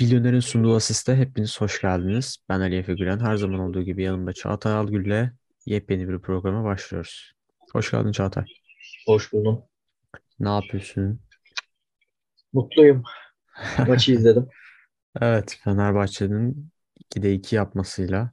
Bilyoner'in 0.00 0.40
sunduğu 0.40 0.76
asiste 0.76 1.16
hepiniz 1.16 1.60
hoş 1.60 1.80
geldiniz. 1.80 2.36
Ben 2.48 2.60
Ali 2.60 2.76
Efe 2.76 2.94
Gülen. 2.94 3.20
Her 3.20 3.36
zaman 3.36 3.60
olduğu 3.60 3.82
gibi 3.82 4.02
yanımda 4.02 4.32
Çağatay 4.32 4.72
Algül'le 4.72 5.30
yepyeni 5.66 6.08
bir 6.08 6.18
programa 6.18 6.64
başlıyoruz. 6.64 7.32
Hoş 7.72 7.90
geldin 7.90 8.12
Çağatay. 8.12 8.44
Hoş 9.06 9.32
buldum. 9.32 9.62
Ne 10.38 10.48
yapıyorsun? 10.48 11.20
Mutluyum. 12.52 13.02
Maçı 13.88 14.12
izledim. 14.12 14.48
Evet, 15.20 15.58
Fenerbahçe'nin 15.64 16.70
2'de 17.14 17.32
2 17.32 17.56
yapmasıyla 17.56 18.30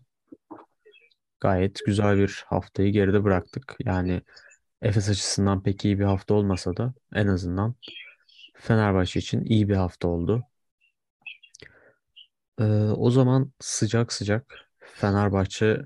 gayet 1.40 1.80
güzel 1.86 2.18
bir 2.18 2.44
haftayı 2.48 2.94
geride 2.94 3.24
bıraktık. 3.24 3.76
Yani 3.80 4.22
Efes 4.82 5.10
açısından 5.10 5.64
pek 5.64 5.86
iyi 5.86 6.00
bir 6.00 6.06
hafta 6.06 6.34
olmasa 6.34 6.78
da 6.78 6.94
en 7.14 7.28
azından 7.28 7.76
Fenerbahçe 8.56 9.20
için 9.20 9.46
iyi 9.46 9.70
bir 9.70 9.76
hafta 9.76 10.08
oldu. 10.08 10.44
Ee, 12.60 12.64
o 12.98 13.12
zaman 13.12 13.52
sıcak 13.60 14.14
sıcak 14.14 14.70
Fenerbahçe 14.80 15.82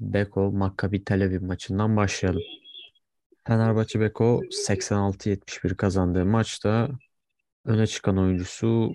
Beko 0.00 0.52
Maccabi 0.52 1.04
Tel 1.04 1.24
Aviv 1.24 1.42
maçından 1.42 1.96
başlayalım. 1.96 2.42
Fenerbahçe 3.46 4.00
Beko 4.00 4.40
86-71 4.50 5.74
kazandığı 5.74 6.24
maçta 6.26 6.90
öne 7.64 7.86
çıkan 7.86 8.18
oyuncusu 8.18 8.94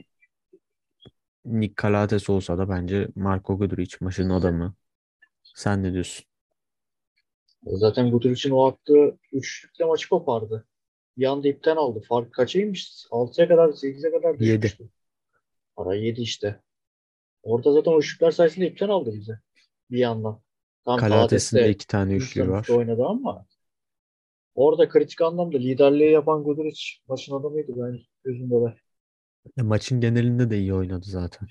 Nick 1.45 1.73
Calates 1.81 2.29
olsa 2.29 2.57
da 2.57 2.69
bence 2.69 3.07
Marko 3.15 3.57
Guduric 3.57 3.97
maçın 4.01 4.29
adamı. 4.29 4.73
Sen 5.43 5.83
ne 5.83 5.93
diyorsun? 5.93 6.25
Zaten 7.65 8.11
Guduric'in 8.11 8.51
o 8.51 8.65
attığı 8.65 9.17
üçlükle 9.33 9.85
maçı 9.85 10.09
kopardı. 10.09 10.65
Bir 11.17 11.25
anda 11.25 11.47
ipten 11.47 11.75
aldı. 11.75 12.01
Fark 12.09 12.33
kaçaymış? 12.33 13.05
6'ya 13.11 13.47
kadar 13.47 13.69
8'e 13.69 14.11
kadar 14.11 14.39
düşmüştü. 14.39 14.89
Ara 15.77 15.95
7 15.95 16.21
işte. 16.21 16.59
Orada 17.43 17.73
zaten 17.73 17.91
o 17.91 17.99
üçlükler 17.99 18.31
sayesinde 18.31 18.67
ipten 18.67 18.89
aldı 18.89 19.13
bize. 19.13 19.39
Bir 19.91 19.97
yandan. 19.97 20.41
Tam 20.85 20.99
Calates'in 20.99 21.57
de 21.57 21.61
Calates'te 21.61 21.69
iki 21.71 21.87
tane 21.87 22.13
üçlü 22.13 22.49
var. 22.49 22.67
oynadı 22.69 23.05
ama 23.05 23.45
orada 24.55 24.89
kritik 24.89 25.21
anlamda 25.21 25.57
liderliği 25.57 26.11
yapan 26.11 26.43
Guduric 26.43 26.81
maçın 27.07 27.35
adamıydı 27.35 27.71
ben 27.77 27.99
gözümde 28.23 28.55
de. 28.61 28.75
E, 29.57 29.61
maçın 29.61 30.01
genelinde 30.01 30.49
de 30.49 30.57
iyi 30.59 30.73
oynadı 30.73 31.05
zaten. 31.05 31.47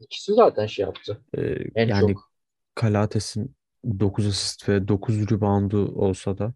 İkisi 0.00 0.34
zaten 0.34 0.66
şey 0.66 0.82
yaptı. 0.84 1.20
Ee, 1.38 1.56
En 1.74 1.88
yani 1.88 2.14
çok. 2.14 2.32
Calates'in 2.80 3.56
9 4.00 4.26
asist 4.26 4.68
ve 4.68 4.88
9 4.88 5.30
reboundu 5.30 5.86
olsa 5.86 6.38
da 6.38 6.54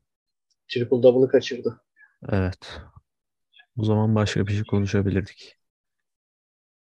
Triple 0.69 1.03
double'ı 1.03 1.29
kaçırdı. 1.29 1.81
evet. 2.29 2.81
O 3.79 3.85
zaman 3.85 4.15
başka 4.15 4.47
bir 4.47 4.53
şey 4.53 4.65
konuşabilirdik. 4.65 5.56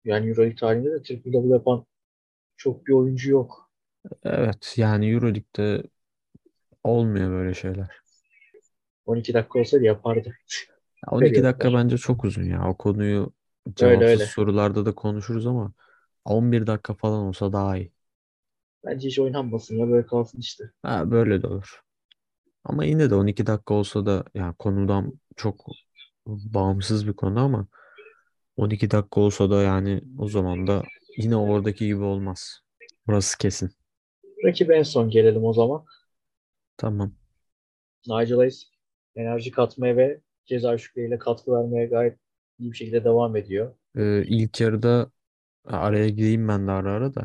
Yani 0.05 0.29
Euroleague 0.29 0.55
tarihinde 0.55 0.91
de 0.91 1.01
triple 1.03 1.33
double 1.33 1.53
yapan 1.53 1.85
çok 2.57 2.87
bir 2.87 2.93
oyuncu 2.93 3.31
yok. 3.31 3.71
Evet 4.23 4.73
yani 4.77 5.09
Euroleague'de 5.11 5.83
olmuyor 6.83 7.31
böyle 7.31 7.53
şeyler. 7.53 8.03
12 9.05 9.33
dakika 9.33 9.59
olsaydı 9.59 9.83
yapardı. 9.85 10.33
Ya 11.03 11.11
12 11.11 11.43
dakika 11.43 11.73
bence 11.73 11.97
çok 11.97 12.23
uzun 12.25 12.43
ya. 12.43 12.69
O 12.69 12.77
konuyu 12.77 13.33
Öyle 13.79 14.05
cevapsız 14.05 14.21
öyle. 14.21 14.35
sorularda 14.35 14.85
da 14.85 14.95
konuşuruz 14.95 15.47
ama 15.47 15.73
11 16.25 16.67
dakika 16.67 16.93
falan 16.93 17.19
olsa 17.23 17.53
daha 17.53 17.77
iyi. 17.77 17.91
Bence 18.85 19.07
hiç 19.07 19.19
oynanmasın 19.19 19.77
ya 19.77 19.87
böyle 19.89 20.05
kalsın 20.07 20.39
işte. 20.39 20.63
Ha, 20.83 21.11
böyle 21.11 21.41
de 21.41 21.47
olur. 21.47 21.81
Ama 22.65 22.85
yine 22.85 23.09
de 23.09 23.15
12 23.15 23.47
dakika 23.47 23.73
olsa 23.73 24.07
da 24.07 24.25
yani 24.35 24.55
konudan 24.55 25.19
çok 25.37 25.65
bağımsız 26.27 27.07
bir 27.07 27.13
konu 27.13 27.39
ama 27.41 27.67
12 28.57 28.91
dakika 28.91 29.21
olsa 29.21 29.49
da 29.49 29.61
yani 29.61 30.01
o 30.19 30.27
zaman 30.27 30.67
da 30.67 30.83
yine 31.17 31.35
oradaki 31.35 31.85
gibi 31.85 32.03
olmaz. 32.03 32.59
Burası 33.07 33.37
kesin. 33.37 33.71
Rakip 34.45 34.71
en 34.71 34.83
son 34.83 35.09
gelelim 35.09 35.43
o 35.43 35.53
zaman. 35.53 35.85
Tamam. 36.77 37.15
Nigel 38.07 38.37
Hayes 38.37 38.65
enerji 39.15 39.51
katmaya 39.51 39.97
ve 39.97 40.21
ceza 40.45 40.75
üçlükleriyle 40.75 41.17
katkı 41.17 41.51
vermeye 41.51 41.85
gayet 41.85 42.17
iyi 42.59 42.71
bir 42.71 42.77
şekilde 42.77 43.03
devam 43.03 43.35
ediyor. 43.35 43.75
Ee, 43.97 44.23
ilk 44.27 44.61
yarıda 44.61 45.11
araya 45.65 46.09
gireyim 46.09 46.47
ben 46.47 46.67
de 46.67 46.71
ara 46.71 46.91
ara 46.91 47.15
da. 47.15 47.23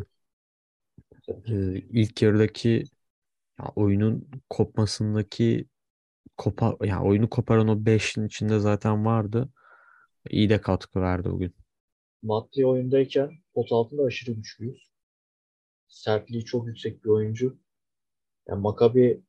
Ee, 1.29 1.53
ilk 1.91 2.23
yarıdaki 2.23 2.85
ya 3.61 3.67
oyunun 3.77 4.29
kopmasındaki 4.51 5.67
kopa 6.37 6.77
ya 6.87 7.03
oyunu 7.03 7.31
koparan 7.31 7.69
o 7.69 7.87
beşin 7.87 8.27
içinde 8.27 8.59
zaten 8.59 9.07
vardı. 9.07 9.51
İyi 10.31 10.49
de 10.51 10.61
katkı 10.61 11.01
verdi 11.01 11.31
bugün. 11.31 11.55
Maddi 12.23 12.67
oyundayken 12.67 13.31
pot 13.55 13.73
altında 13.73 14.03
aşırı 14.03 14.33
güçlüyüz. 14.33 14.91
Sertliği 15.89 16.45
çok 16.45 16.67
yüksek 16.67 17.05
bir 17.05 17.09
oyuncu. 17.11 17.59
Yani 18.49 18.63
Maccabi 18.63 19.23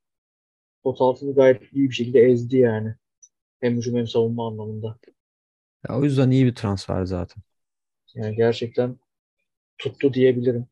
pot 0.84 1.02
altını 1.02 1.36
gayet 1.36 1.74
iyi 1.74 1.90
bir 1.90 1.96
şekilde 1.96 2.20
ezdi 2.22 2.58
yani. 2.58 2.96
Hem 3.62 3.78
hücum 3.78 3.98
hem 3.98 4.08
savunma 4.08 4.48
anlamında. 4.48 5.00
Ya 5.90 5.98
o 6.00 6.04
yüzden 6.04 6.32
iyi 6.32 6.46
bir 6.46 6.56
transfer 6.56 7.06
zaten. 7.06 7.44
Yani 8.16 8.36
gerçekten 8.36 9.00
tuttu 9.78 10.14
diyebilirim. 10.16 10.68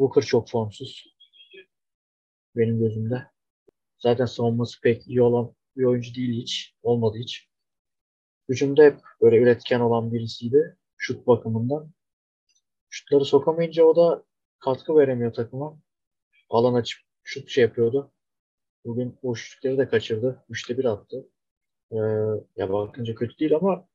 Booker 0.00 0.22
çok 0.22 0.50
formsuz. 0.50 1.16
Benim 2.56 2.78
gözümde. 2.78 3.26
Zaten 3.98 4.26
savunması 4.26 4.80
pek 4.80 5.08
iyi 5.08 5.22
olan 5.22 5.54
bir 5.76 5.84
oyuncu 5.84 6.14
değil 6.14 6.42
hiç. 6.42 6.74
Olmadı 6.82 7.18
hiç. 7.18 7.48
Hücumda 8.48 8.82
hep 8.82 9.00
böyle 9.22 9.36
üretken 9.36 9.80
olan 9.80 10.12
birisiydi. 10.12 10.76
Şut 10.96 11.26
bakımından. 11.26 11.90
Şutları 12.88 13.24
sokamayınca 13.24 13.84
o 13.84 13.96
da 13.96 14.24
katkı 14.58 14.96
veremiyor 14.96 15.32
takıma. 15.32 15.78
Alan 16.50 16.74
açıp 16.74 17.00
şut 17.22 17.48
şey 17.50 17.64
yapıyordu. 17.64 18.12
Bugün 18.84 19.18
o 19.22 19.34
şutları 19.34 19.78
da 19.78 19.88
kaçırdı. 19.88 20.44
Üçte 20.48 20.78
bir 20.78 20.84
attı. 20.84 21.28
Ee, 21.92 21.96
ya 22.56 22.72
bakınca 22.72 23.14
kötü 23.14 23.38
değil 23.38 23.56
ama 23.56 23.88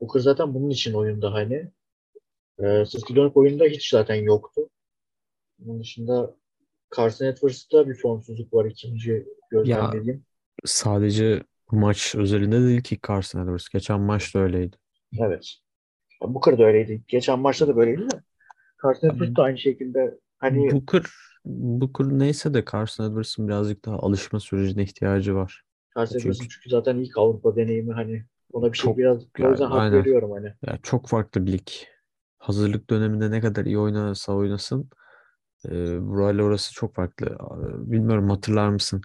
Booker 0.00 0.20
zaten 0.20 0.54
bunun 0.54 0.70
için 0.70 0.94
oyunda 0.94 1.32
hani. 1.32 1.70
Ee, 2.58 2.84
sırtı 2.84 3.16
dönük 3.16 3.36
oyunda 3.36 3.64
hiç 3.64 3.90
zaten 3.90 4.14
yoktu. 4.14 4.68
Bunun 5.58 5.80
dışında 5.80 6.36
Carson 6.96 7.26
Edwards'ta 7.26 7.88
bir 7.88 7.94
formsuzluk 7.94 8.54
var 8.54 8.64
ikinci 8.64 9.26
gözlemlediğim. 9.50 10.24
Sadece 10.64 11.42
bu 11.72 11.76
maç 11.76 12.14
özelinde 12.14 12.60
değil 12.60 12.82
ki 12.82 12.98
Carson 13.08 13.40
Edwards. 13.42 13.68
Geçen 13.68 14.00
maç 14.00 14.34
da 14.34 14.38
öyleydi. 14.38 14.76
Evet. 15.18 15.54
Booker 16.22 16.58
da 16.58 16.64
öyleydi. 16.64 17.02
Geçen 17.08 17.38
maçta 17.38 17.68
da 17.68 17.76
böyleydi 17.76 18.10
de. 18.10 18.22
Carson 18.82 19.08
Edwards 19.08 19.36
da 19.36 19.42
aynı 19.42 19.58
şekilde 19.58 20.18
hani 20.38 20.72
Booker, 20.72 21.02
Booker 21.44 22.06
neyse 22.06 22.54
de 22.54 22.64
Carson 22.72 23.10
Edwards'ın 23.10 23.48
birazcık 23.48 23.84
daha 23.84 23.96
alışma 23.96 24.40
sürecine 24.40 24.82
ihtiyacı 24.82 25.34
var. 25.34 25.62
Carson 25.96 26.18
Çünkü- 26.18 26.38
çünkü 26.38 26.70
zaten 26.70 26.96
ilk 26.98 27.18
Avrupa 27.18 27.56
deneyimi 27.56 27.92
hani 27.92 28.24
ona 28.52 28.72
bir 28.72 28.78
şey 28.78 28.84
Çok- 28.84 28.98
biraz 28.98 29.16
o 29.22 29.50
yüzden 29.50 29.64
yani 29.64 29.72
hak 29.72 29.80
aynen. 29.80 29.98
veriyorum 30.00 30.30
hani. 30.30 30.46
Ya 30.66 30.78
çok 30.82 31.08
farklı 31.08 31.46
bir 31.46 31.52
lig. 31.52 31.68
Hazırlık 32.38 32.90
döneminde 32.90 33.30
ne 33.30 33.40
kadar 33.40 33.64
iyi 33.64 33.78
oynarsa 33.78 34.32
oynasın 34.32 34.90
e, 35.68 35.70
burayla 36.08 36.42
orası 36.44 36.74
çok 36.74 36.94
farklı. 36.94 37.38
Bilmiyorum 37.90 38.30
hatırlar 38.30 38.68
mısın? 38.68 39.00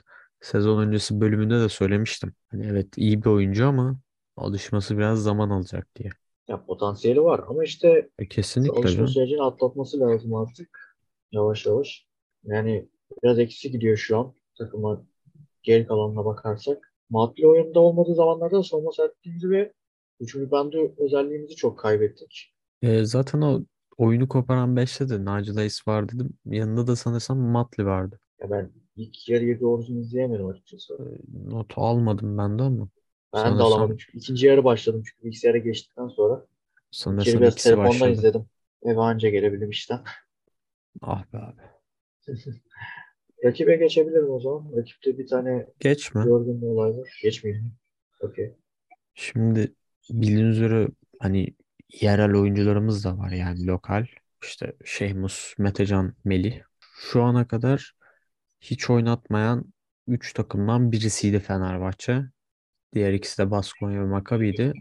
Sezon 0.45 0.87
öncesi 0.87 1.21
bölümünde 1.21 1.59
de 1.59 1.69
söylemiştim. 1.69 2.33
Hani 2.51 2.65
evet 2.65 2.97
iyi 2.97 3.23
bir 3.23 3.29
oyuncu 3.29 3.67
ama 3.67 3.99
alışması 4.37 4.97
biraz 4.97 5.23
zaman 5.23 5.49
alacak 5.49 5.87
diye. 5.95 6.09
Ya 6.47 6.65
potansiyeli 6.65 7.21
var 7.21 7.41
ama 7.47 7.63
işte 7.63 8.09
E, 8.19 8.27
kesinlikle 8.27 8.79
alışma 8.79 9.07
sürecini 9.07 9.41
atlatması 9.41 9.99
lazım 9.99 10.35
artık. 10.35 10.97
Yavaş 11.31 11.65
yavaş. 11.65 12.07
Yani 12.43 12.89
biraz 13.23 13.39
eksi 13.39 13.71
gidiyor 13.71 13.97
şu 13.97 14.17
an 14.17 14.33
takıma 14.57 15.05
geri 15.63 15.87
kalanına 15.87 16.25
bakarsak. 16.25 16.93
Maddi 17.09 17.47
oyunda 17.47 17.79
olmadığı 17.79 18.15
zamanlarda 18.15 18.63
savunma 18.63 18.91
sertliğimizi 18.91 19.49
ve 19.49 19.73
hücum 20.19 20.41
reboundu 20.41 20.95
özelliğimizi 20.97 21.55
çok 21.55 21.79
kaybettik. 21.79 22.53
E, 22.81 23.05
zaten 23.05 23.41
o 23.41 23.61
oyunu 23.97 24.27
koparan 24.27 24.75
5'te 24.75 25.09
de 25.09 25.21
Nigel 25.21 25.55
Hayes 25.55 25.87
var 25.87 26.09
dedim. 26.09 26.29
Yanında 26.45 26.87
da 26.87 26.95
sanırsam 26.95 27.39
Motley 27.39 27.85
vardı. 27.85 28.19
Ya 28.41 28.49
ben 28.51 28.71
ilk 28.95 29.29
yarıyı 29.29 29.59
doğru 29.61 29.81
düzgün 29.81 30.01
izleyemedim 30.01 30.47
açıkçası. 30.47 30.93
E, 30.93 31.49
not 31.49 31.73
almadım 31.77 32.37
ben 32.37 32.59
de 32.59 32.63
ama 32.63 32.89
Ben 33.33 33.43
de 33.43 33.47
sanırsam- 33.47 33.63
alamadım 33.63 33.97
çünkü 33.97 34.17
ikinci 34.17 34.47
yarı 34.47 34.63
başladım 34.63 35.03
çünkü 35.05 35.23
bilgisayara 35.23 35.57
geçtikten 35.57 36.07
sonra. 36.07 36.45
Sanırsam 36.91 37.41
biraz 37.41 37.55
telefondan 37.55 37.89
başladı. 37.89 38.11
izledim. 38.11 38.45
Eve 38.83 38.99
anca 39.01 39.29
gelebildim 39.29 39.69
işten. 39.69 39.99
Ah 41.01 41.23
be 41.33 41.37
abi. 41.37 41.61
Rakibe 43.45 43.75
geçebilirim 43.75 44.29
o 44.29 44.39
zaman. 44.39 44.71
Rakipte 44.77 45.17
bir 45.17 45.27
tane 45.27 45.67
Geçme. 45.79 46.23
gördüğüm 46.23 46.61
bir 46.61 46.67
olay 46.67 46.97
var. 46.97 47.19
Geçmeyeyim. 47.23 47.71
Okey. 48.21 48.53
Şimdi 49.13 49.73
bildiğiniz 50.09 50.55
üzere 50.57 50.87
hani 51.19 51.47
yerel 52.01 52.33
oyuncularımız 52.35 53.03
da 53.05 53.17
var 53.17 53.31
yani 53.31 53.67
lokal. 53.67 54.05
İşte 54.43 54.73
Şehmus, 54.85 55.53
Metecan, 55.57 56.13
Melih. 56.25 56.61
Şu 57.11 57.23
ana 57.23 57.47
kadar 57.47 57.95
hiç 58.71 58.89
oynatmayan 58.89 59.65
3 60.07 60.33
takımdan 60.33 60.91
birisiydi 60.91 61.39
Fenerbahçe. 61.39 62.21
Diğer 62.93 63.13
ikisi 63.13 63.37
de 63.37 63.51
Baskonya 63.51 64.01
ve 64.01 64.05
Maccabi'ydi. 64.05 64.73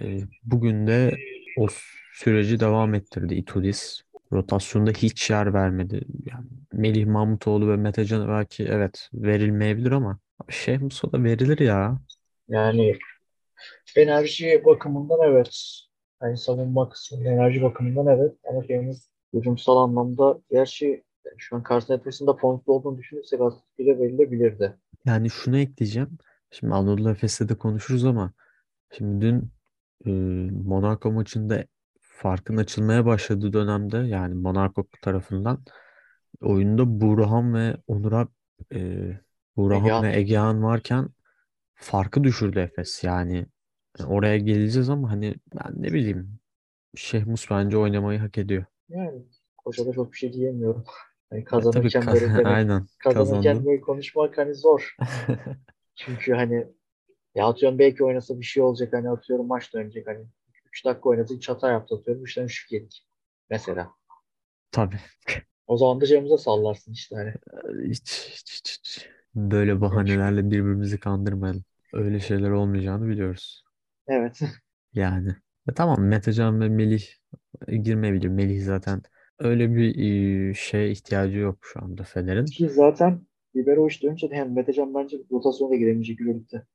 Ee, 0.00 0.20
bugün 0.44 0.86
de 0.86 1.16
o 1.58 1.66
süreci 2.12 2.60
devam 2.60 2.94
ettirdi 2.94 3.34
Itudis. 3.34 4.02
Rotasyonda 4.32 4.90
hiç 4.90 5.30
yer 5.30 5.54
vermedi. 5.54 6.04
Yani 6.24 6.46
Melih 6.72 7.06
Mahmutoğlu 7.06 7.70
ve 7.70 7.76
Metecan 7.76 8.28
belki 8.28 8.64
evet 8.64 9.08
verilmeyebilir 9.14 9.92
ama 9.92 10.18
Şeyh 10.48 10.80
Musa 10.80 11.12
da 11.12 11.24
verilir 11.24 11.58
ya. 11.58 11.98
Yani 12.48 12.98
enerji 13.96 14.62
bakımından 14.64 15.18
evet. 15.24 15.80
Yani 16.22 16.36
savunma 16.36 16.88
kısmında 16.88 17.28
enerji 17.28 17.62
bakımından 17.62 18.06
evet. 18.06 18.32
Ama 18.50 18.64
şeyimiz 18.64 19.08
hücumsal 19.34 19.76
anlamda 19.76 20.38
gerçi 20.50 21.04
şu 21.38 21.56
an 21.56 21.62
karşı 21.62 21.92
nefesinde 21.92 22.30
formda 22.40 22.72
olduğunu 22.72 22.98
düşünürsek 22.98 23.40
aslında 23.40 23.98
verilebilirdi. 23.98 24.76
Yani 25.06 25.30
şunu 25.30 25.58
ekleyeceğim. 25.58 26.18
Şimdi 26.50 26.74
Anadolu 26.74 27.10
Efes'te 27.10 27.48
de 27.48 27.54
konuşuruz 27.54 28.04
ama 28.04 28.32
şimdi 28.90 29.26
dün 29.26 29.52
e, 30.06 30.10
Monaco 30.50 31.12
maçında 31.12 31.64
farkın 32.00 32.56
açılmaya 32.56 33.06
başladığı 33.06 33.52
dönemde 33.52 33.96
yani 33.96 34.34
Monaco 34.34 34.86
tarafından 35.02 35.64
oyunda 36.40 37.00
Burhan 37.00 37.54
ve 37.54 37.76
Onur 37.86 38.26
e, 38.74 39.20
Burhan 39.56 39.84
Egehan. 39.84 40.02
ve 40.02 40.16
Egehan 40.16 40.62
varken 40.62 41.08
farkı 41.74 42.24
düşürdü 42.24 42.58
Efes. 42.58 43.04
Yani 43.04 43.46
oraya 44.06 44.38
geleceğiz 44.38 44.90
ama 44.90 45.10
hani 45.10 45.34
ben 45.54 45.82
ne 45.82 45.92
bileyim 45.92 46.38
Şehmus 46.96 47.50
bence 47.50 47.76
oynamayı 47.76 48.18
hak 48.18 48.38
ediyor. 48.38 48.64
Yani 48.88 49.22
koca 49.56 49.86
da 49.86 49.92
çok 49.92 50.12
bir 50.12 50.16
şey 50.16 50.32
diyemiyorum. 50.32 50.84
Tabii 51.70 51.90
kazanırken 51.90 52.00
ka- 52.00 52.12
böyle 52.12 52.36
demek, 52.36 52.46
aynen 52.46 52.86
kazanırken 52.98 53.66
böyle 53.66 53.80
konuşmak 53.80 54.38
hani 54.38 54.54
zor. 54.54 54.96
Çünkü 55.94 56.32
hani 56.34 56.66
ya 57.34 57.46
atıyorum 57.46 57.80
belki 57.80 58.04
oynasa 58.04 58.40
bir 58.40 58.44
şey 58.46 58.62
olacak 58.62 58.92
hani 58.92 59.10
atıyorum 59.10 59.46
maç 59.46 59.74
dönecek 59.74 60.06
hani 60.08 60.26
3 60.68 60.84
dakika 60.84 61.08
oynadı 61.08 61.34
hiç 61.34 61.48
hata 61.48 61.70
yaptı 61.70 61.94
atıyorum 61.96 62.24
3'ten 62.24 62.44
3 62.44 62.72
yedik 62.72 63.06
mesela. 63.50 63.92
Tabii. 64.70 65.00
O 65.66 65.76
zaman 65.76 66.00
da 66.00 66.06
Cem'imize 66.06 66.38
sallarsın 66.38 66.92
işte 66.92 67.16
hani. 67.16 67.34
Hiç, 67.90 68.28
hiç, 68.30 68.52
hiç, 68.52 68.78
hiç. 68.78 69.08
Böyle 69.34 69.80
bahanelerle 69.80 70.44
birbirimizi 70.50 71.00
kandırmayalım. 71.00 71.64
Öyle 71.92 72.20
şeyler 72.20 72.50
olmayacağını 72.50 73.08
biliyoruz. 73.08 73.64
Evet. 74.06 74.40
Yani. 74.94 75.36
E 75.68 75.74
tamam 75.74 76.02
Metecan 76.02 76.60
ve 76.60 76.68
Melih 76.68 77.04
e, 77.68 77.76
girmeyebilir. 77.76 78.28
Melih 78.28 78.64
zaten 78.64 79.02
öyle 79.38 79.76
bir 79.76 79.98
e, 80.50 80.54
şeye 80.54 80.90
ihtiyacı 80.90 81.38
yok 81.38 81.58
şu 81.62 81.82
anda 81.82 82.02
Fener'in. 82.02 82.44
Ki 82.44 82.68
zaten 82.68 83.20
Libero 83.56 83.88
işte 83.88 84.06
dönünce 84.06 84.30
de 84.30 84.34
hem 84.34 84.54
Metecan 84.54 84.94
bence 84.94 85.16
rotasyona 85.32 85.70
da 85.70 85.76
giremeyecek 85.76 86.20
Euroleague'de. 86.20 86.66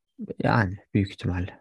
Yani 0.44 0.78
büyük 0.94 1.10
ihtimalle. 1.12 1.60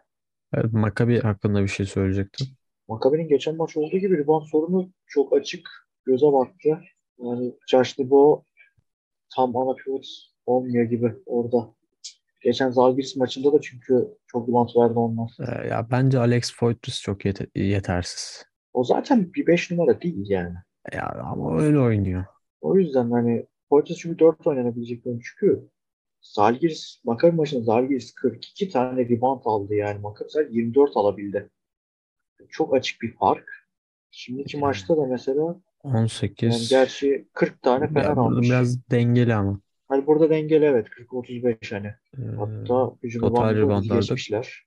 Maccabi 0.71 1.19
hakkında 1.19 1.63
bir 1.63 1.67
şey 1.67 1.85
söyleyecektim. 1.85 2.47
Maccabi'nin 2.87 3.27
geçen 3.27 3.55
maç 3.55 3.77
olduğu 3.77 3.97
gibi 3.97 4.17
rebound 4.17 4.45
sorunu 4.45 4.91
çok 5.05 5.33
açık 5.33 5.69
göze 6.05 6.25
battı. 6.25 6.79
Yani 7.19 7.53
Josh 7.67 7.99
Libo 7.99 8.43
tam 9.35 9.57
ana 9.57 9.73
pivot 9.73 10.05
olmuyor 10.45 10.83
gibi 10.85 11.15
orada. 11.25 11.73
Geçen 12.41 12.69
Zalgiris 12.71 13.15
maçında 13.15 13.53
da 13.53 13.61
çünkü 13.61 14.07
çok 14.27 14.49
rebound 14.49 14.69
verdi 14.77 14.99
onlar. 14.99 15.31
E, 15.39 15.67
ya 15.67 15.87
bence 15.91 16.19
Alex 16.19 16.57
Poytrus 16.57 17.01
çok 17.01 17.25
yete- 17.25 17.59
yetersiz. 17.59 18.45
O 18.73 18.83
zaten 18.83 19.33
bir 19.33 19.47
5 19.47 19.71
numara 19.71 20.01
değil 20.01 20.25
yani. 20.29 20.55
Ya 20.93 21.07
ama 21.23 21.61
öyle 21.61 21.79
oynuyor. 21.79 22.25
O 22.61 22.77
yüzden 22.77 23.11
hani 23.11 23.45
Portis 23.69 23.97
çünkü 23.97 24.19
4 24.19 24.47
oynanabilecek 24.47 25.05
bir. 25.05 25.11
Çünkü 25.11 25.69
Zalgiris, 26.21 27.01
Maccabi 27.05 27.35
maçında 27.35 27.63
Zalgiris 27.63 28.13
42 28.15 28.69
tane 28.69 29.09
rebound 29.09 29.41
aldı 29.45 29.75
yani. 29.75 30.01
Sadece 30.29 30.53
24 30.57 30.97
alabildi. 30.97 31.49
Çok 32.49 32.75
açık 32.75 33.01
bir 33.01 33.13
fark. 33.15 33.49
Şimdiki 34.11 34.57
Yani. 34.57 34.65
maçta 34.65 34.97
da 34.97 35.05
mesela 35.05 35.61
yani 35.85 35.95
18. 35.95 36.69
gerçi 36.69 37.27
40 37.33 37.61
tane 37.61 37.87
Fener 37.87 38.03
Ya 38.03 38.11
almış. 38.15 38.47
biraz 38.47 38.89
dengeli 38.91 39.33
ama. 39.35 39.59
Hani 39.87 40.07
burada 40.07 40.29
dengeli 40.29 40.65
evet 40.65 40.87
40-35 40.89 41.71
hani. 41.75 41.87
E, 42.17 42.35
Hatta 42.37 42.95
hücum 43.03 43.21
total 43.21 43.55
reboundında 43.55 43.55
da 43.55 43.55
reboundlarda 43.55 43.95
geçmişler. 43.99 44.63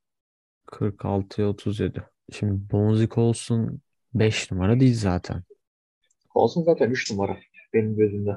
46'ya 0.66 1.48
37. 1.48 2.02
Şimdi 2.32 2.70
Bonzik 2.72 3.18
olsun 3.18 3.80
5 4.14 4.50
numara 4.52 4.80
değil 4.80 4.94
zaten. 4.94 5.42
Olsun 6.34 6.62
zaten 6.64 6.90
3 6.90 7.10
numara 7.10 7.36
benim 7.74 7.96
gözümde. 7.96 8.30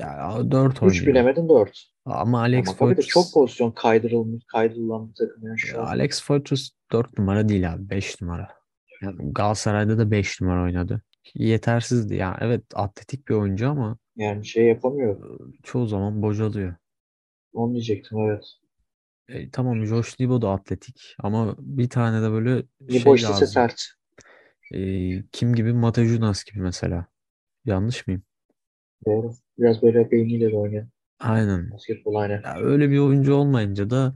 Ya 0.00 0.36
4 0.50 0.76
3 0.76 0.82
oynuyor. 0.82 1.06
bilemedin 1.06 1.48
4. 1.48 1.84
Ama 2.04 2.40
Alex 2.40 2.66
Maccabi 2.66 2.96
de 2.96 3.02
çok 3.02 3.24
pozisyon 3.34 3.70
kaydırılmış, 3.70 4.44
kaydırılan 4.52 5.08
bir 5.10 5.14
takım 5.14 5.46
yani 5.46 5.58
şu 5.58 5.82
an. 5.82 5.86
Alex 5.86 6.26
Poytrus 6.26 6.70
4 6.92 7.18
numara 7.18 7.48
değil 7.48 7.72
abi 7.72 7.90
5 7.90 8.20
numara. 8.20 8.48
Yani 9.02 9.32
Galatasaray'da 9.32 9.98
da 9.98 10.10
5 10.10 10.40
numara 10.40 10.62
oynadı. 10.62 11.02
Yetersizdi. 11.34 12.14
Yani 12.16 12.36
evet 12.40 12.62
atletik 12.74 13.28
bir 13.28 13.34
oyuncu 13.34 13.68
ama 13.70 13.98
Yani 14.16 14.46
şey 14.46 14.64
yapamıyor. 14.66 15.38
çoğu 15.62 15.86
zaman 15.86 16.22
bocalıyor. 16.22 16.74
Onu 17.52 17.72
diyecektim 17.72 18.18
evet. 18.18 18.44
E, 19.28 19.50
tamam 19.50 19.86
Josh 19.86 20.20
Libo 20.20 20.42
da 20.42 20.50
atletik 20.50 21.14
ama 21.18 21.54
bir 21.58 21.88
tane 21.88 22.22
de 22.22 22.30
böyle 22.30 22.56
Libo 22.82 22.98
şey 23.04 23.14
işte 23.14 23.28
lazım. 23.28 23.46
sert. 23.48 23.82
E, 24.74 24.78
kim 25.32 25.54
gibi 25.54 25.72
Matejunas 25.72 26.44
gibi 26.44 26.60
mesela. 26.60 27.06
Yanlış 27.64 28.06
mıyım? 28.06 28.22
Doğru. 29.06 29.32
Biraz 29.58 29.82
böyle 29.82 30.10
beyniyle 30.10 30.52
de 30.52 30.56
oynayan. 30.56 30.88
Aynen. 31.20 31.70
Basketbol 31.70 32.14
aynen. 32.14 32.42
Ya 32.42 32.56
öyle 32.58 32.90
bir 32.90 32.98
oyuncu 32.98 33.34
olmayınca 33.34 33.90
da 33.90 34.14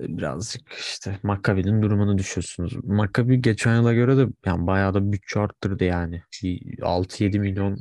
e, 0.00 0.16
birazcık 0.16 0.72
işte 0.72 1.18
Maccabi'nin 1.22 1.82
durumunu 1.82 2.18
düşüyorsunuz. 2.18 2.84
Maccabi 2.84 3.40
geçen 3.42 3.76
yıla 3.76 3.92
göre 3.92 4.16
de 4.16 4.26
yani 4.46 4.66
bayağı 4.66 4.94
da 4.94 5.12
bütçe 5.12 5.40
arttırdı 5.40 5.84
yani. 5.84 6.22
Bir 6.42 6.78
6-7 6.78 7.38
milyon 7.38 7.78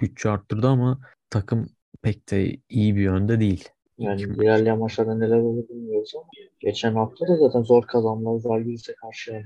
bütçe 0.00 0.30
arttırdı 0.30 0.68
ama 0.68 1.00
takım 1.30 1.68
pek 2.02 2.30
de 2.30 2.56
iyi 2.68 2.96
bir 2.96 3.02
yönde 3.02 3.40
değil. 3.40 3.68
Yani 3.98 4.22
ilerleyen 4.22 4.78
maçlarda 4.78 5.14
neler 5.14 5.36
olur 5.36 5.68
bilmiyoruz 5.68 6.12
ama 6.16 6.26
geçen 6.60 6.94
hafta 6.94 7.28
da 7.28 7.36
zaten 7.36 7.62
zor 7.62 7.82
kazandılar 7.86 8.38
Zalgiris'e 8.38 8.94
karşı 8.94 9.32
yani. 9.32 9.44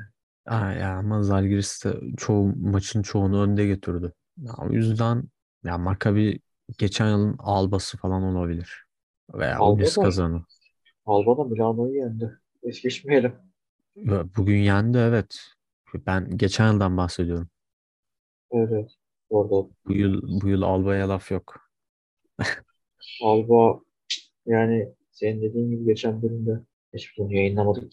Aa, 0.48 0.72
ya 0.72 0.96
ama 0.96 1.22
Zalgiris 1.22 1.84
de 1.84 1.94
çoğu 2.16 2.56
maçın 2.56 3.02
çoğunu 3.02 3.42
önde 3.42 3.66
götürdü. 3.66 4.12
Ya, 4.36 4.52
o 4.58 4.72
yüzden 4.72 5.24
ya 5.64 5.78
Maccabi 5.78 6.40
geçen 6.78 7.08
yılın 7.08 7.36
albası 7.38 7.98
falan 7.98 8.22
olabilir. 8.22 8.84
Veya 9.34 9.58
Alba 9.58 9.72
Ulis 9.72 9.96
da, 9.96 10.02
kazanı. 10.02 10.44
Alba 11.06 11.38
da 11.38 11.44
Milano'yu 11.44 11.94
yendi. 11.94 12.38
Es 12.62 12.82
geçmeyelim. 12.82 13.32
Ve 13.96 14.34
Bugün 14.36 14.58
yendi 14.58 14.98
evet. 14.98 15.38
Ben 16.06 16.38
geçen 16.38 16.72
yıldan 16.72 16.96
bahsediyorum. 16.96 17.48
Evet. 18.50 18.90
Orada 19.30 19.70
Bu 19.86 19.92
yıl 19.92 20.40
bu 20.42 20.48
yıl 20.48 20.62
Alba'ya 20.62 21.08
laf 21.08 21.30
yok. 21.30 21.70
Alba 23.22 23.80
yani 24.46 24.88
senin 25.12 25.42
dediğin 25.42 25.70
gibi 25.70 25.84
geçen 25.84 26.22
bölümde 26.22 26.60
hiç 26.94 27.18
bunu 27.18 27.34
yayınlamadık. 27.34 27.92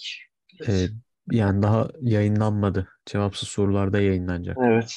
Ee, 0.67 0.88
yani 1.32 1.62
daha 1.63 1.88
yayınlanmadı. 2.01 2.88
Cevapsız 3.05 3.50
sorularda 3.50 4.00
yayınlanacak. 4.01 4.60
Evet. 4.63 4.96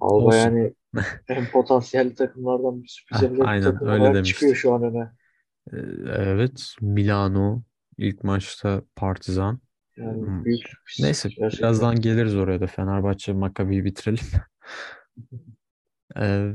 Alba 0.00 0.36
Olsun. 0.36 0.36
yani 0.36 0.74
en 1.28 1.50
potansiyelli 1.50 2.14
takımlardan 2.14 2.82
bir 2.82 2.88
sürpriz 2.88 3.22
Heh, 3.22 3.22
yapacak 3.22 3.48
aynen 3.48 3.62
takım 3.62 3.88
öyle 3.88 3.92
olarak 3.92 4.14
demiştim. 4.14 4.24
çıkıyor 4.24 4.56
şu 4.56 4.74
an 4.74 4.82
öne. 4.82 5.10
Ee, 5.72 5.76
evet 6.08 6.74
Milano 6.80 7.62
ilk 7.98 8.24
maçta 8.24 8.82
Partizan. 8.96 9.60
Yani 9.96 10.26
Hmm. 10.26 10.44
büyük 10.44 10.68
sürpriz. 10.68 10.98
Neyse 10.98 11.32
Gerçekten. 11.36 11.58
birazdan 11.58 12.00
geliriz 12.00 12.36
oraya 12.36 12.60
da 12.60 12.66
Fenerbahçe 12.66 13.32
Maccabi'yi 13.32 13.84
bitirelim. 13.84 14.24
Ee, 16.16 16.52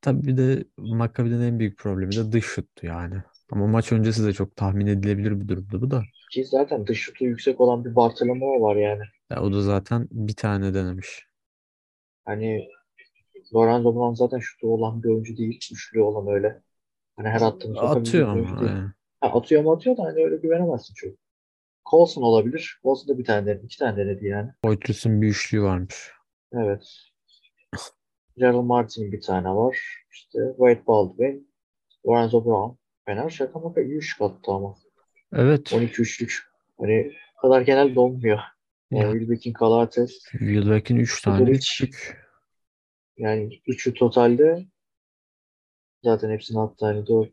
tabii 0.00 0.26
bir 0.26 0.36
de 0.36 0.64
Maccabi'nin 0.78 1.40
en 1.42 1.58
büyük 1.58 1.78
problemi 1.78 2.16
de 2.16 2.32
dış 2.32 2.44
şuttu 2.46 2.86
yani. 2.86 3.22
Ama 3.52 3.66
maç 3.66 3.92
öncesi 3.92 4.24
de 4.26 4.32
çok 4.32 4.56
tahmin 4.56 4.86
edilebilir 4.86 5.40
bir 5.40 5.48
durumdu 5.48 5.82
bu 5.82 5.90
da. 5.90 6.04
Ki 6.30 6.44
zaten 6.44 6.86
dış 6.86 7.00
şutu 7.00 7.24
yüksek 7.24 7.60
olan 7.60 7.84
bir 7.84 7.96
Bartolomeo 7.96 8.60
var 8.60 8.76
yani. 8.76 9.02
Ya 9.30 9.42
o 9.42 9.52
da 9.52 9.62
zaten 9.62 10.08
bir 10.10 10.34
tane 10.34 10.74
denemiş. 10.74 11.26
Hani 12.24 12.68
Lorenzo 13.54 13.94
Brown 13.94 14.14
zaten 14.14 14.38
şutu 14.38 14.74
olan 14.74 15.02
bir 15.02 15.08
oyuncu 15.08 15.36
değil. 15.36 15.60
Üçlü 15.72 16.02
olan 16.02 16.34
öyle. 16.34 16.62
Hani 17.16 17.28
her 17.28 17.40
attığını 17.40 17.80
Atıyor 17.80 18.28
ama. 18.28 18.66
yani. 18.66 18.88
Ha, 19.20 19.28
atıyor 19.28 19.62
mu 19.62 19.72
atıyor 19.72 19.96
da 19.96 20.02
hani 20.02 20.24
öyle 20.24 20.36
güvenemezsin 20.36 20.94
çok. 20.94 21.14
Colson 21.90 22.22
olabilir. 22.22 22.80
Colson 22.82 23.14
da 23.14 23.18
bir 23.18 23.24
tane 23.24 23.46
denedi. 23.46 23.64
iki 23.64 23.78
tane 23.78 23.96
denedi 23.96 24.26
yani. 24.26 24.50
Poitras'ın 24.62 25.22
bir 25.22 25.28
üçlüğü 25.28 25.62
varmış. 25.62 26.12
Evet. 26.52 26.92
Gerald 28.36 28.64
Martin'in 28.64 29.12
bir 29.12 29.20
tane 29.20 29.48
var. 29.48 30.04
İşte 30.12 30.38
Wade 30.56 30.86
Baldwin, 30.86 31.52
Lorenzo 32.06 32.44
Brown. 32.44 32.76
Fener 33.06 33.30
şaka 33.30 33.58
maka 33.58 33.80
iyi 33.80 33.94
üçlük 33.96 34.22
attı 34.22 34.52
ama. 34.52 34.74
Evet. 35.32 35.72
12 35.72 36.02
üçlük. 36.02 36.42
Hani 36.78 37.12
o 37.38 37.40
kadar 37.40 37.60
genel 37.60 37.94
dolmuyor. 37.94 38.38
Yani 38.90 39.04
Ya, 39.04 39.12
Wilbekin, 39.12 39.52
Kalates, 39.52 40.22
Yılbakin 40.40 40.96
3 40.96 41.22
tane 41.22 41.50
üçlük. 41.50 42.18
Yani 43.16 43.60
üçü 43.66 43.94
totalde 43.94 44.66
zaten 46.04 46.30
hepsini 46.30 46.60
attı. 46.60 46.86
Hani 46.86 47.06
4, 47.06 47.30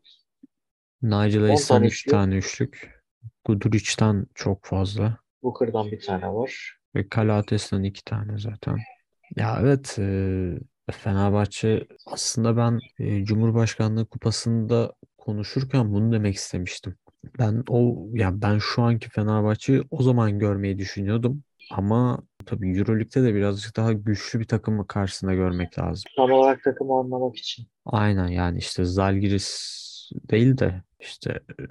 Nigel 1.02 1.42
10 1.42 1.46
Hayes'tan 1.46 1.76
tane 1.76 1.86
2 1.86 1.94
üçlü. 1.94 2.10
tane 2.10 2.36
üçlük. 2.36 3.02
Guduric'ten 3.44 4.26
çok 4.34 4.64
fazla. 4.64 5.18
Booker'dan 5.42 5.90
bir 5.90 6.00
tane 6.00 6.28
var. 6.28 6.78
Ve 6.94 7.08
Kalates'ten 7.08 7.82
iki 7.82 8.04
tane 8.04 8.38
zaten. 8.38 8.78
Ya 9.36 9.58
evet 9.62 9.96
e, 9.98 10.92
Fenerbahçe 10.92 11.86
aslında 12.06 12.56
ben 12.56 12.80
e, 12.98 13.24
Cumhurbaşkanlığı 13.24 14.06
Kupası'nda 14.06 14.92
konuşurken 15.18 15.92
bunu 15.92 16.12
demek 16.12 16.34
istemiştim. 16.34 16.96
Ben 17.38 17.64
o 17.68 18.06
ya 18.12 18.42
ben 18.42 18.58
şu 18.58 18.82
anki 18.82 19.08
Fenerbahçe'yi 19.08 19.82
o 19.90 20.02
zaman 20.02 20.38
görmeyi 20.38 20.78
düşünüyordum. 20.78 21.42
Ama 21.70 22.18
tabii 22.46 22.78
Euroleague'de 22.78 23.22
de 23.22 23.34
birazcık 23.34 23.76
daha 23.76 23.92
güçlü 23.92 24.40
bir 24.40 24.44
takımı 24.44 24.86
karşısında 24.86 25.34
görmek 25.34 25.78
lazım. 25.78 26.10
Tam 26.16 26.32
olarak 26.32 26.64
takımı 26.64 26.98
anlamak 26.98 27.36
için. 27.36 27.66
Aynen 27.84 28.28
yani 28.28 28.58
işte 28.58 28.84
Zalgiris 28.84 29.76
değil 30.30 30.58
de 30.58 30.82
işte 31.00 31.40
e, 31.60 31.64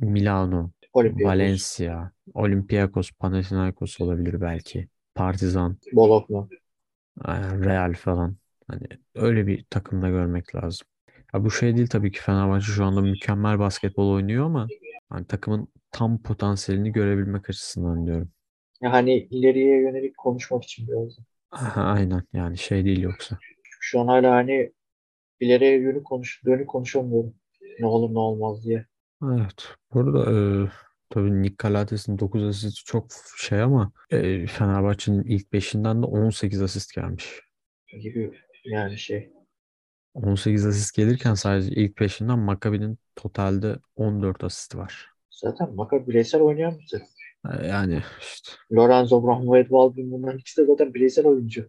Milano, 0.00 0.70
Olympiakos, 0.92 1.24
Valencia, 1.24 2.10
Olympiakos, 2.34 3.10
Panathinaikos 3.10 4.00
olabilir 4.00 4.40
belki. 4.40 4.88
Partizan, 5.14 5.76
Bologna. 5.92 6.48
Real 7.64 7.94
falan. 7.94 8.36
Hani 8.68 8.86
öyle 9.14 9.46
bir 9.46 9.64
takımda 9.70 10.08
görmek 10.08 10.54
lazım. 10.54 10.86
Ya 11.34 11.44
bu 11.44 11.50
şey 11.50 11.76
değil 11.76 11.88
tabii 11.88 12.12
ki 12.12 12.20
Fenerbahçe 12.20 12.66
şu 12.66 12.84
anda 12.84 13.00
mükemmel 13.00 13.58
basketbol 13.58 14.10
oynuyor 14.10 14.46
ama 14.46 14.68
hani 15.08 15.26
takımın 15.26 15.68
tam 15.90 16.22
potansiyelini 16.22 16.92
görebilmek 16.92 17.50
açısından 17.50 18.06
diyorum. 18.06 18.30
Ya 18.82 18.92
hani 18.92 19.14
ileriye 19.14 19.80
yönelik 19.80 20.16
konuşmak 20.16 20.64
için 20.64 20.88
biraz. 20.88 21.18
Aha, 21.50 21.82
aynen 21.82 22.22
yani 22.32 22.58
şey 22.58 22.84
değil 22.84 23.00
yoksa. 23.00 23.38
Şu 23.80 24.00
an 24.00 24.06
hala 24.06 24.34
hani 24.34 24.72
ileriye 25.40 25.80
yönelik 25.80 26.04
konuş, 26.04 26.42
dönük 26.44 26.68
konuşamıyorum. 26.68 27.34
Ne 27.80 27.86
olur 27.86 28.14
ne 28.14 28.18
olmaz 28.18 28.64
diye. 28.64 28.86
Evet. 29.24 29.68
Burada 29.94 30.32
e, 30.32 30.36
tabii 31.10 31.42
Nick 31.42 31.54
Galates'in 31.58 32.18
9 32.18 32.44
asisti 32.44 32.84
çok 32.84 33.06
şey 33.38 33.62
ama 33.62 33.92
e, 34.10 34.46
Fenerbahçe'nin 34.46 35.24
ilk 35.24 35.52
beşinden 35.52 36.02
de 36.02 36.06
18 36.06 36.62
asist 36.62 36.94
gelmiş. 36.94 37.40
Gibi 38.02 38.32
yani 38.64 38.98
şey. 38.98 39.32
18 40.14 40.66
asist 40.66 40.94
gelirken 40.96 41.34
sadece 41.34 41.70
ilk 41.70 41.96
peşinden 41.96 42.38
Maccabi'nin 42.38 42.98
totalde 43.16 43.76
14 43.96 44.44
asisti 44.44 44.78
var. 44.78 45.10
Zaten 45.30 45.74
Maka 45.74 46.06
bireysel 46.06 46.40
oynayan 46.40 46.78
bir 46.78 46.88
takım. 46.90 47.08
Yani 47.68 48.02
işte 48.20 48.52
Lorenzo 48.72 49.22
Brown, 49.22 49.42
Wade 49.42 49.70
Baldwin 49.70 50.12
bunların 50.12 50.38
ikisi 50.38 50.62
de 50.62 50.66
zaten 50.66 50.94
bireysel 50.94 51.26
oyuncu. 51.26 51.68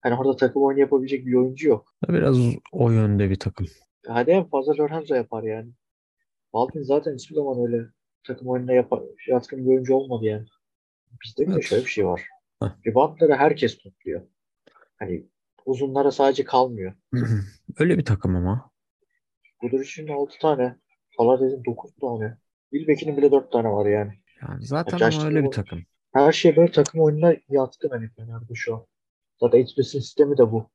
Hani 0.00 0.14
orada 0.14 0.36
takım 0.36 0.62
oyunu 0.62 0.80
yapabilecek 0.80 1.26
bir 1.26 1.34
oyuncu 1.34 1.68
yok. 1.68 1.94
biraz 2.08 2.36
o 2.72 2.90
yönde 2.90 3.30
bir 3.30 3.38
takım. 3.38 3.66
Hadi 4.06 4.30
en 4.30 4.48
fazla 4.48 4.72
Lorenzo 4.78 5.14
yapar 5.14 5.42
yani. 5.42 5.70
Baldwin 6.52 6.82
zaten 6.82 7.14
hiçbir 7.14 7.34
zaman 7.34 7.66
öyle 7.66 7.86
takım 8.26 8.48
oyununa 8.48 8.72
yapar, 8.72 9.02
yatkın 9.28 9.58
bir 9.64 9.70
oyuncu 9.70 9.94
olmadı 9.94 10.24
yani. 10.24 10.46
Bizde 11.24 11.42
bir 11.42 11.48
de 11.48 11.52
Evet. 11.54 11.64
şöyle 11.64 11.84
bir 11.84 11.90
şey 11.90 12.06
var. 12.06 12.22
Heh. 12.62 12.68
Reboundları 12.86 13.34
herkes 13.34 13.78
topluyor. 13.78 14.22
Hani 14.98 15.26
uzunlara 15.68 16.10
sadece 16.10 16.44
kalmıyor. 16.44 16.92
Öyle 17.78 17.98
bir 17.98 18.04
takım 18.04 18.36
ama. 18.36 18.70
Guduric'in 19.60 20.08
6 20.08 20.38
tane. 20.38 20.76
Palades'in 21.16 21.64
9 21.64 21.90
tane. 22.00 22.36
Wilbeck'in 22.70 23.16
bile 23.16 23.32
4 23.32 23.52
tane 23.52 23.68
var 23.68 23.86
yani. 23.86 24.12
Yani 24.42 24.66
zaten 24.66 25.10
ama 25.10 25.26
öyle 25.26 25.44
bir 25.44 25.50
takım. 25.50 25.82
Her 26.12 26.32
şey 26.32 26.56
böyle 26.56 26.72
takım 26.72 27.00
oyununa 27.00 27.34
yatkın 27.48 27.88
hani 27.88 28.08
Fener'de 28.08 28.54
şu 28.54 28.74
an. 28.74 28.86
Zaten 29.40 29.62
HBS'in 29.62 30.00
sistemi 30.00 30.38
de 30.38 30.52
bu. 30.52 30.70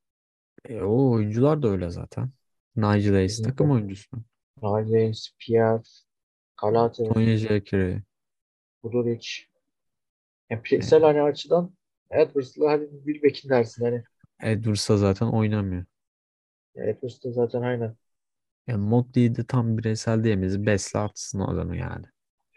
E, 0.69 0.81
o 0.81 1.11
oyuncular 1.11 1.61
da 1.61 1.67
öyle 1.67 1.89
zaten. 1.89 2.29
Nigel 2.75 3.13
Hayes 3.13 3.41
takım 3.41 3.71
oyuncusu. 3.71 4.17
Niles, 4.61 5.29
Pierre, 5.39 5.81
Kalate, 6.55 7.03
Tony 7.03 7.35
Jekiri. 7.35 8.01
Guduric. 8.83 9.27
Yani 10.49 10.63
bireysel 10.63 11.03
hani 11.03 11.21
açıdan 11.21 11.75
Edwards'la 12.11 12.71
hani 12.71 12.87
Wilbeck'in 13.05 13.49
dersin 13.49 13.85
hani. 13.85 14.03
Edwards'a 14.43 14.97
zaten 14.97 15.27
oynamıyor. 15.27 15.85
Ya 16.75 16.83
Edwards 16.85 17.23
da 17.23 17.31
zaten 17.31 17.61
aynen. 17.61 17.97
Yani 18.67 18.77
Motley'i 18.89 19.35
de 19.35 19.45
tam 19.45 19.77
bireysel 19.77 20.23
diyemeyiz. 20.23 20.65
Besle 20.65 20.99
atsın 20.99 21.39
adamı 21.39 21.77
yani. 21.77 22.05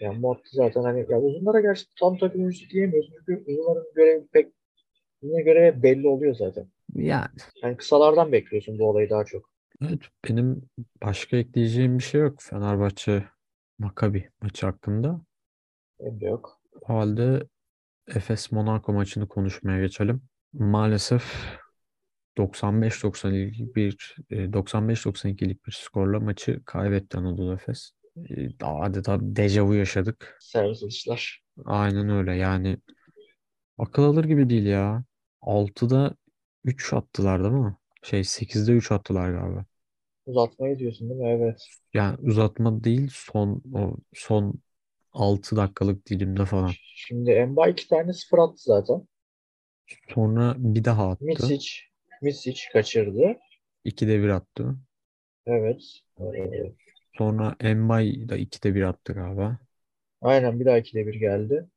Yani 0.00 0.18
Motti 0.18 0.48
zaten 0.52 0.82
hani 0.82 1.06
ya 1.10 1.20
uzunlara 1.20 1.60
gerçi 1.60 1.84
tam 2.00 2.18
takım 2.18 2.40
oyuncusu 2.40 2.70
diyemiyoruz. 2.70 3.10
Çünkü 3.16 3.44
uzunların 3.52 3.86
görevi 3.94 4.26
pek 4.32 4.52
yine 5.22 5.42
görevi 5.42 5.84
belli 5.84 6.08
oluyor 6.08 6.34
zaten. 6.34 6.68
Yani 6.94 7.30
Yani 7.62 7.76
kısalardan 7.76 8.32
bekliyorsun 8.32 8.78
bu 8.78 8.88
olayı 8.90 9.10
daha 9.10 9.24
çok. 9.24 9.50
evet 9.82 10.00
benim 10.28 10.70
başka 11.02 11.36
ekleyeceğim 11.36 11.98
bir 11.98 12.02
şey 12.04 12.20
yok 12.20 12.42
Fenerbahçe 12.42 13.24
Maccabi 13.78 14.30
maçı 14.42 14.66
hakkında. 14.66 15.20
Benim 16.00 16.20
de 16.20 16.24
yok. 16.26 16.60
O 16.80 16.88
halde 16.88 17.48
Efes 18.08 18.52
Monaco 18.52 18.94
maçını 18.94 19.28
konuşmaya 19.28 19.80
geçelim. 19.80 20.22
Maalesef 20.54 21.24
95-92'lik 22.36 23.76
bir 23.76 24.16
e, 24.30 24.52
95-92'lik 24.52 25.66
bir 25.66 25.72
skorla 25.72 26.20
maçı 26.20 26.64
kaybetti 26.64 27.18
Anadolu 27.18 27.54
Efes. 27.54 27.90
E, 28.30 28.64
Adeta 28.64 29.18
dejavu 29.20 29.74
yaşadık. 29.74 30.36
Servis 30.40 30.82
atışlar. 30.82 31.42
Aynen 31.64 32.10
öyle 32.10 32.34
yani 32.34 32.78
akıl 33.78 34.02
alır 34.02 34.24
gibi 34.24 34.50
değil 34.50 34.66
ya. 34.66 35.04
6'da 35.42 36.14
3 36.64 36.92
attılar 36.92 37.42
değil 37.42 37.54
mi? 37.54 37.76
Şey 38.02 38.20
8'de 38.20 38.72
3 38.72 38.92
attılar 38.92 39.30
galiba. 39.30 39.64
Uzatmayı 40.26 40.78
diyorsun 40.78 41.10
değil 41.10 41.20
mi? 41.20 41.28
Evet. 41.28 41.62
Yani 41.94 42.16
uzatma 42.22 42.84
değil 42.84 43.10
son 43.12 43.62
o 43.74 43.96
son 44.14 44.54
6 45.12 45.56
dakikalık 45.56 46.06
dilimde 46.06 46.44
falan. 46.44 46.72
Şimdi 46.94 47.30
Emba 47.30 47.68
iki 47.68 47.88
tane 47.88 48.12
sıfır 48.12 48.38
attı 48.38 48.62
zaten. 48.62 49.08
Sonra 50.14 50.54
bir 50.58 50.84
daha 50.84 51.10
attı. 51.10 51.24
Misic, 51.24 51.70
Misic 52.22 52.60
kaçırdı. 52.72 53.36
2'de 53.84 54.22
1 54.22 54.28
attı. 54.28 54.76
Evet. 55.46 56.02
Sonra 57.18 57.56
Embay 57.60 58.28
da 58.28 58.36
2'de 58.36 58.74
1 58.74 58.82
attı 58.82 59.12
galiba. 59.12 59.58
aynen 60.20 60.60
bir 60.60 60.64
daha 60.66 60.78
ikide 60.78 61.06
bir 61.06 61.14
geldi. 61.14 61.68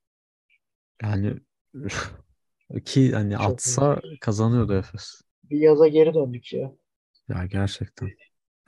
Yani 1.04 1.40
ki 2.86 3.12
hani 3.14 3.38
Çok 3.38 3.60
atsa 3.60 4.02
kazanıyordu 4.22 4.74
Efes. 4.74 5.22
Bir 5.44 5.60
yaza 5.60 5.88
geri 5.88 6.14
döndük 6.14 6.54
ya. 6.54 6.72
Ya 7.30 7.46
gerçekten. 7.46 8.12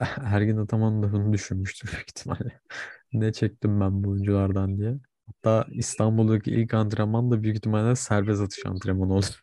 Ergin 0.24 0.56
Ataman 0.56 1.02
da 1.02 1.12
bunu 1.12 1.32
düşünmüştür 1.32 1.92
büyük 1.92 2.10
ihtimalle. 2.10 2.60
Ne 3.12 3.32
çektim 3.32 3.80
ben 3.80 4.04
bu 4.04 4.10
oyunculardan 4.10 4.78
diye. 4.78 4.94
Hatta 5.26 5.66
İstanbul'daki 5.72 6.50
ilk 6.50 6.74
antrenman 6.74 7.30
da 7.30 7.42
büyük 7.42 7.56
ihtimalle 7.56 7.96
serbest 7.96 8.42
atış 8.42 8.66
antrenmanı 8.66 9.14
olur. 9.14 9.42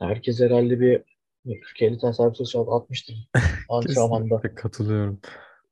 Herkes 0.00 0.40
herhalde 0.40 0.80
bir 0.80 1.02
40-50 1.46 1.98
tane 1.98 2.30
atmıştır 2.76 3.28
antrenmanda. 3.68 4.40
Katılıyorum. 4.54 5.20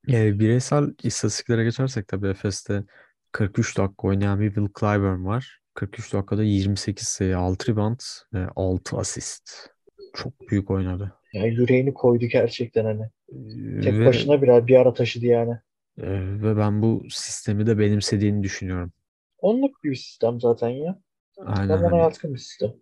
E, 0.08 0.38
bireysel 0.38 0.94
istatistiklere 1.02 1.64
geçersek 1.64 2.08
tabii 2.08 2.28
Efes'te 2.28 2.84
43 3.32 3.78
dakika 3.78 4.08
oynayan 4.08 4.40
bir 4.40 4.46
Will 4.46 4.68
Clyburn 4.80 5.24
var. 5.24 5.60
43 5.74 6.12
dakikada 6.12 6.42
28 6.42 7.08
sayı, 7.08 7.38
6 7.38 7.72
rebound 7.72 8.00
ve 8.34 8.46
6 8.56 8.96
asist. 8.96 9.70
Çok 10.14 10.50
büyük 10.50 10.70
oynadı. 10.70 11.12
Yani 11.32 11.48
yüreğini 11.48 11.94
koydu 11.94 12.26
gerçekten 12.26 12.84
hani. 12.84 13.02
Ee, 13.28 13.80
Tek 13.80 13.92
ve, 13.94 14.06
başına 14.06 14.42
bir, 14.42 14.66
bir 14.66 14.76
ara 14.76 14.94
taşıdı 14.94 15.26
yani. 15.26 15.58
e, 15.98 16.08
ve 16.42 16.56
ben 16.56 16.82
bu 16.82 17.04
sistemi 17.10 17.66
de 17.66 17.78
benimsediğini 17.78 18.42
düşünüyorum. 18.42 18.92
Onluk 19.38 19.84
bir 19.84 19.94
sistem 19.94 20.40
zaten 20.40 20.68
ya. 20.68 21.00
Aynen 21.38 21.68
Tam 21.68 21.80
ona 21.80 21.90
hani 21.90 22.00
yatkın 22.00 22.34
bir 22.34 22.38
sistem. 22.38 22.72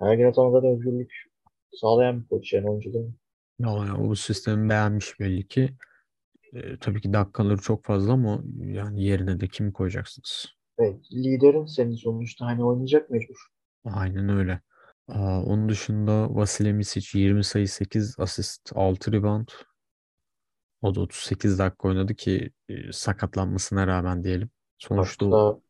Ergin 0.00 0.24
Ataman'da 0.24 0.62
da 0.62 0.66
özgürlük 0.66 1.27
sağlayan 1.72 2.22
bir 2.22 2.28
koç 2.28 2.52
yani 2.52 2.70
oyuncu 2.70 2.92
değil 2.92 3.04
mi? 3.04 3.14
yani 3.60 3.92
o 3.92 4.14
sistemi 4.14 4.68
beğenmiş 4.68 5.20
belli 5.20 5.48
ki. 5.48 5.74
E, 6.52 6.78
tabii 6.78 7.00
ki 7.00 7.12
dakikaları 7.12 7.58
çok 7.58 7.84
fazla 7.84 8.12
ama 8.12 8.42
yani 8.58 9.04
yerine 9.04 9.40
de 9.40 9.48
kim 9.48 9.72
koyacaksınız? 9.72 10.46
Evet, 10.78 11.12
liderin 11.12 11.66
senin 11.66 11.94
sonuçta 11.94 12.46
hani 12.46 12.64
oynayacak 12.64 13.10
mecbur. 13.10 13.46
Aynen 13.84 14.28
öyle. 14.28 14.60
Aa, 15.08 15.42
onun 15.42 15.68
dışında 15.68 16.34
Vasilij 16.34 16.72
Micic 16.72 17.18
20 17.18 17.44
sayı 17.44 17.68
8 17.68 18.14
asist 18.18 18.72
6 18.74 19.12
rebound. 19.12 19.48
O 20.82 20.94
da 20.94 21.00
38 21.00 21.58
dakika 21.58 21.88
oynadı 21.88 22.14
ki 22.14 22.50
e, 22.68 22.92
sakatlanmasına 22.92 23.86
rağmen 23.86 24.24
diyelim. 24.24 24.50
Sonuçta 24.78 25.30
Katkıda 25.30 25.60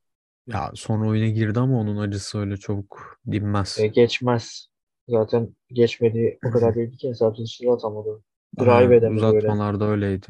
ya 0.46 0.70
sonra 0.74 1.08
oyuna 1.08 1.28
girdi 1.28 1.60
ama 1.60 1.80
onun 1.80 1.96
acısı 1.96 2.38
öyle 2.38 2.56
çabuk 2.56 3.18
dinmez. 3.30 3.78
e, 3.80 3.86
geçmez. 3.86 4.68
Zaten 5.08 5.54
geçmedi 5.72 6.38
o 6.46 6.50
kadar 6.50 6.74
değildi 6.74 6.96
ki 6.96 7.08
hesap 7.08 7.32
atışları 7.32 7.72
atamadı. 7.72 8.22
Drive 8.60 8.96
edemedi 8.96 9.26
uzatmalarda 9.26 9.84
öyleydi. 9.88 10.26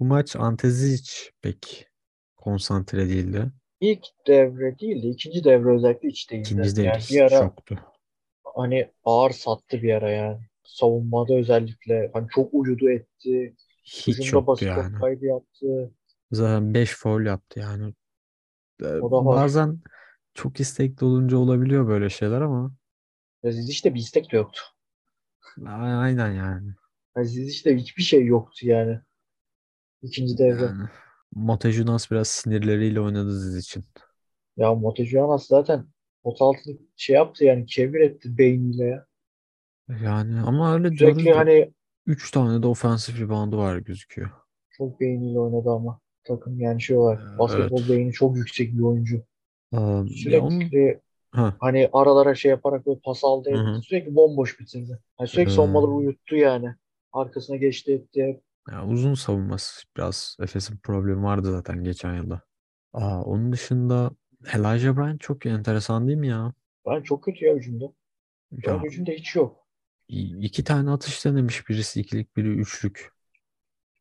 Bu 0.00 0.04
maç 0.04 0.36
Antezi 0.36 0.92
hiç 0.92 1.32
pek 1.42 1.88
konsantre 2.36 3.08
değildi. 3.08 3.50
İlk 3.80 4.06
devre 4.26 4.78
değildi. 4.78 5.06
ikinci 5.06 5.44
devre 5.44 5.74
özellikle 5.74 6.08
hiç 6.08 6.30
değildi. 6.30 6.42
İkinci 6.42 6.76
devre 6.76 6.86
Yani 6.86 7.02
bir 7.10 7.20
ara 7.20 7.34
yoktu. 7.34 7.78
hani 8.54 8.90
ağır 9.04 9.30
sattı 9.30 9.82
bir 9.82 9.94
ara 9.94 10.10
yani. 10.10 10.40
Savunmada 10.64 11.34
özellikle 11.34 12.10
hani 12.12 12.26
çok 12.34 12.54
uyudu 12.54 12.90
etti. 12.90 13.54
Hiç 13.84 14.32
yoktu 14.32 14.64
yani. 14.64 14.98
kaybı 15.00 15.26
yaptı. 15.26 15.92
Zaten 16.32 16.74
5 16.74 16.96
foul 16.96 17.26
yaptı 17.26 17.60
yani. 17.60 17.94
O 18.82 19.10
da 19.10 19.24
var. 19.24 19.36
Bazen 19.36 19.80
çok 20.34 20.60
istekli 20.60 21.04
olunca 21.04 21.36
olabiliyor 21.36 21.88
böyle 21.88 22.10
şeyler 22.10 22.40
ama 22.40 22.72
Zizic'te 23.52 23.94
bir 23.94 24.00
istek 24.00 24.32
de 24.32 24.36
yoktu. 24.36 24.62
aynen 25.66 26.32
yani. 26.32 26.74
Yani 27.16 27.26
Zizic'te 27.26 27.76
hiçbir 27.76 28.02
şey 28.02 28.26
yoktu 28.26 28.66
yani. 28.66 29.00
İkinci 30.02 30.38
devre. 30.38 30.62
Yani 30.62 30.88
Motejunas 31.34 32.10
biraz 32.10 32.28
sinirleriyle 32.28 33.00
oynadı 33.00 33.40
Ziz 33.40 33.56
için. 33.56 33.84
Ya 34.56 34.74
Motejuanas 34.74 35.46
zaten 35.46 35.86
pot 36.22 36.42
altını 36.42 36.78
şey 36.96 37.16
yaptı 37.16 37.44
yani 37.44 37.66
çevir 37.66 38.00
etti 38.00 38.38
beyniyle 38.38 38.84
ya. 38.84 39.06
Yani 40.02 40.40
ama 40.40 40.74
öyle 40.74 40.96
Sürekli 40.96 41.32
hani 41.32 41.72
3 42.06 42.30
tane 42.30 42.62
de 42.62 42.66
ofensif 42.66 43.20
reboundu 43.20 43.58
var 43.58 43.78
gözüküyor. 43.78 44.30
çok 44.70 45.00
beyniyle 45.00 45.38
oynadı 45.38 45.70
ama 45.70 46.00
takım 46.24 46.60
yani 46.60 46.82
şey 46.82 46.96
olarak 46.96 47.38
basketbol 47.38 47.78
evet. 47.78 47.90
beyni 47.90 48.12
çok 48.12 48.36
yüksek 48.36 48.72
bir 48.72 48.82
oyuncu. 48.82 49.24
Ee, 49.72 49.78
ya 50.30 50.42
onun 50.42 50.70
Ha, 51.34 51.54
hani 51.58 51.90
aralara 51.92 52.34
şey 52.34 52.50
yaparak 52.50 52.86
böyle 52.86 53.00
pas 53.00 53.24
aldı 53.24 53.50
hı 53.50 53.56
hı. 53.56 53.82
Sürekli 53.82 54.14
bomboş 54.16 54.60
bitirdi. 54.60 54.98
Yani 55.20 55.28
sürekli 55.28 55.50
Ee, 55.50 55.54
savunmaları 55.54 55.90
uyuttu 55.90 56.36
yani. 56.36 56.74
Arkasına 57.12 57.56
geçti 57.56 57.92
etti. 57.92 58.40
ya 58.70 58.86
uzun 58.86 59.14
savunması 59.14 59.82
biraz 59.96 60.36
Efes'in 60.40 60.76
problemi 60.76 61.22
vardı 61.22 61.52
zaten 61.52 61.84
geçen 61.84 62.14
yılda. 62.14 62.42
Aa, 62.92 63.22
onun 63.22 63.52
dışında 63.52 64.10
Elijah 64.54 64.96
Bryant 64.96 65.20
çok 65.20 65.46
enteresan 65.46 66.08
değil 66.08 66.18
mi 66.18 66.28
ya? 66.28 66.52
Ben 66.86 67.02
çok 67.02 67.24
kötü 67.24 67.44
ya 67.44 67.54
hücumda. 67.54 67.92
Ya 68.66 68.82
hücumda 68.82 69.10
hiç 69.12 69.36
yok. 69.36 69.66
iki 70.08 70.64
tane 70.64 70.90
atış 70.90 71.24
denemiş 71.24 71.68
birisi 71.68 72.00
ikilik 72.00 72.36
biri 72.36 72.48
üçlük. 72.48 73.12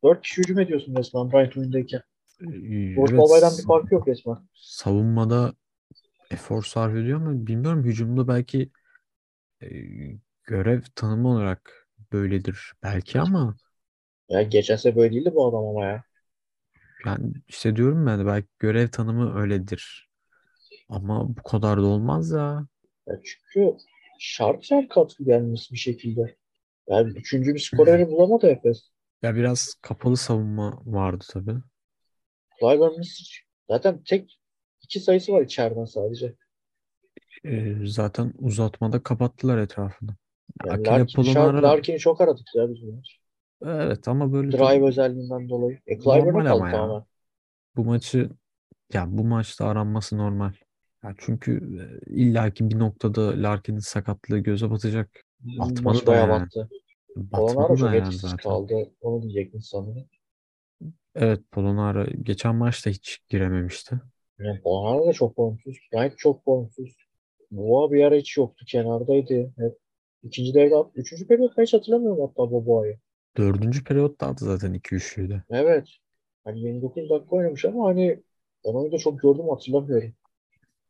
Dört 0.04 0.22
kişi 0.22 0.42
hücum 0.42 0.60
ediyorsun 0.60 0.96
resmen 0.96 1.32
Bright 1.32 1.58
oyundayken. 1.58 2.02
Ee, 2.42 2.46
Evet 2.98 3.18
Babay'dan 3.18 3.58
bir 3.58 3.64
farkı 3.64 3.94
yok 3.96 4.08
resmen. 4.08 4.38
savunmada 4.54 5.54
efor 6.34 6.64
sarf 6.64 6.96
ediyor 6.96 7.22
ama 7.22 7.48
bilmiyorum 7.48 7.84
hücumda 7.84 8.28
belki 8.28 8.72
e, 9.64 9.68
görev 10.44 10.82
tanımı 10.96 11.28
olarak 11.30 11.88
böyledir 12.14 12.74
belki 12.84 13.22
ama 13.22 13.58
Ya 14.30 14.42
geçen 14.44 14.76
sene 14.76 14.96
böyle 14.96 15.14
değildi 15.16 15.32
bu 15.36 15.48
adam 15.48 15.66
ama 15.66 15.86
ya. 15.86 16.04
yani 17.06 17.34
işte 17.48 17.76
diyorum 17.76 18.06
ben 18.06 18.20
de 18.20 18.26
belki 18.26 18.48
görev 18.60 18.88
tanımı 18.90 19.40
öyledir. 19.40 20.10
Ama 20.90 21.30
bu 21.38 21.44
kadar 21.44 21.78
da 21.78 21.88
olmaz 21.88 22.32
ya. 22.32 22.68
Ya 23.08 23.16
çünkü 23.24 23.78
şart 24.20 24.64
şart 24.64 24.90
katkı 24.90 25.24
gelmesi 25.24 25.74
bir 25.74 25.78
şekilde. 25.78 26.36
Yani 26.90 27.12
üçüncü 27.20 27.54
bir 27.56 27.60
skoreri 27.60 28.08
bulamadı 28.10 28.48
Efes. 28.48 28.92
Ya 29.22 29.36
biraz 29.36 29.74
kapalı 29.82 30.18
savunma 30.18 30.82
vardı 30.86 31.26
tabii. 31.30 31.56
Clyburn 32.60 32.98
Misic 32.98 33.32
zaten 33.70 34.04
tek 34.04 34.40
iki 34.84 35.00
sayısı 35.00 35.32
var 35.32 35.42
içeriden 35.42 35.86
sadece. 35.86 36.34
Ee, 37.46 37.76
zaten 37.86 38.34
uzatmada 38.40 39.04
kapattılar 39.04 39.58
etrafını. 39.58 40.10
Yani 40.66 40.90
Akile 40.90 40.92
Larkin, 40.92 41.64
Larkin'i 41.64 42.00
çok 42.00 42.22
aradık 42.22 42.48
ya 42.56 42.70
biz 42.70 42.88
bu 42.88 42.94
maç. 42.94 43.20
evet 43.66 44.08
ama 44.08 44.34
böyle 44.34 44.52
Drive 44.52 44.88
özelliğinden 44.88 45.50
dolayı. 45.50 45.80
E 45.88 46.00
Clyburn'a 46.00 46.24
normal 46.24 46.46
ama 46.46 46.70
ya. 46.70 46.76
tamamen. 46.76 47.04
Bu 47.76 47.86
maçı 47.86 48.30
ya 48.94 49.06
bu 49.08 49.24
maçta 49.24 49.66
aranması 49.66 50.18
normal. 50.18 50.54
Ya 51.04 51.16
çünkü 51.18 51.80
e, 52.08 52.14
illaki 52.14 52.70
bir 52.70 52.80
noktada 52.80 53.44
Larkin'in 53.44 53.80
sakatlığı 53.80 54.40
göze 54.40 54.72
batacak. 54.72 55.24
Maç 55.44 55.70
Batmalı 55.70 56.06
da 56.06 56.16
yani. 56.16 56.30
battı. 56.30 56.70
Polonara 57.32 57.76
çok 57.76 57.88
yani 57.88 57.98
etkisiz 57.98 58.22
zaten. 58.22 58.38
kaldı. 58.38 58.92
Onu 59.02 59.22
diyecektin 59.22 59.60
sanırım. 59.60 60.06
Evet 61.16 61.40
Polonara 61.52 62.06
geçen 62.24 62.56
maçta 62.56 62.90
hiç 62.90 63.22
girememişti. 63.30 63.96
Yani 64.40 64.62
Polonara 64.62 65.08
da 65.08 65.14
çok 65.14 65.36
formsuz. 65.36 65.78
Bryant 65.94 66.18
çok 66.18 66.44
formsuz. 66.44 66.96
Boğa 67.52 67.92
bir 67.92 68.04
ara 68.04 68.16
hiç 68.16 68.38
yoktu. 68.38 68.66
Kenardaydı. 68.68 69.54
Hep 69.58 69.78
ikinci 70.24 70.54
devre 70.54 70.76
at. 70.76 70.92
Üçüncü 70.96 71.28
periyot 71.28 71.58
ben 71.58 71.64
hiç 71.64 71.74
hatırlamıyorum 71.74 72.22
hatta 72.22 72.52
bu 72.52 72.66
Boğa'yı. 72.66 72.98
Dördüncü 73.38 73.84
periyotta 73.84 74.28
attı 74.28 74.46
zaten 74.46 74.74
2-3'lüydü. 74.74 75.44
Evet. 75.50 75.88
Hani 76.44 76.60
29 76.60 77.10
dakika 77.10 77.36
oynamış 77.36 77.66
ama 77.66 77.86
hani 77.88 78.20
ben 78.66 78.70
onu 78.70 78.92
da 78.92 78.98
çok 78.98 79.20
gördüm 79.22 79.50
hatırlamıyorum. 79.50 80.14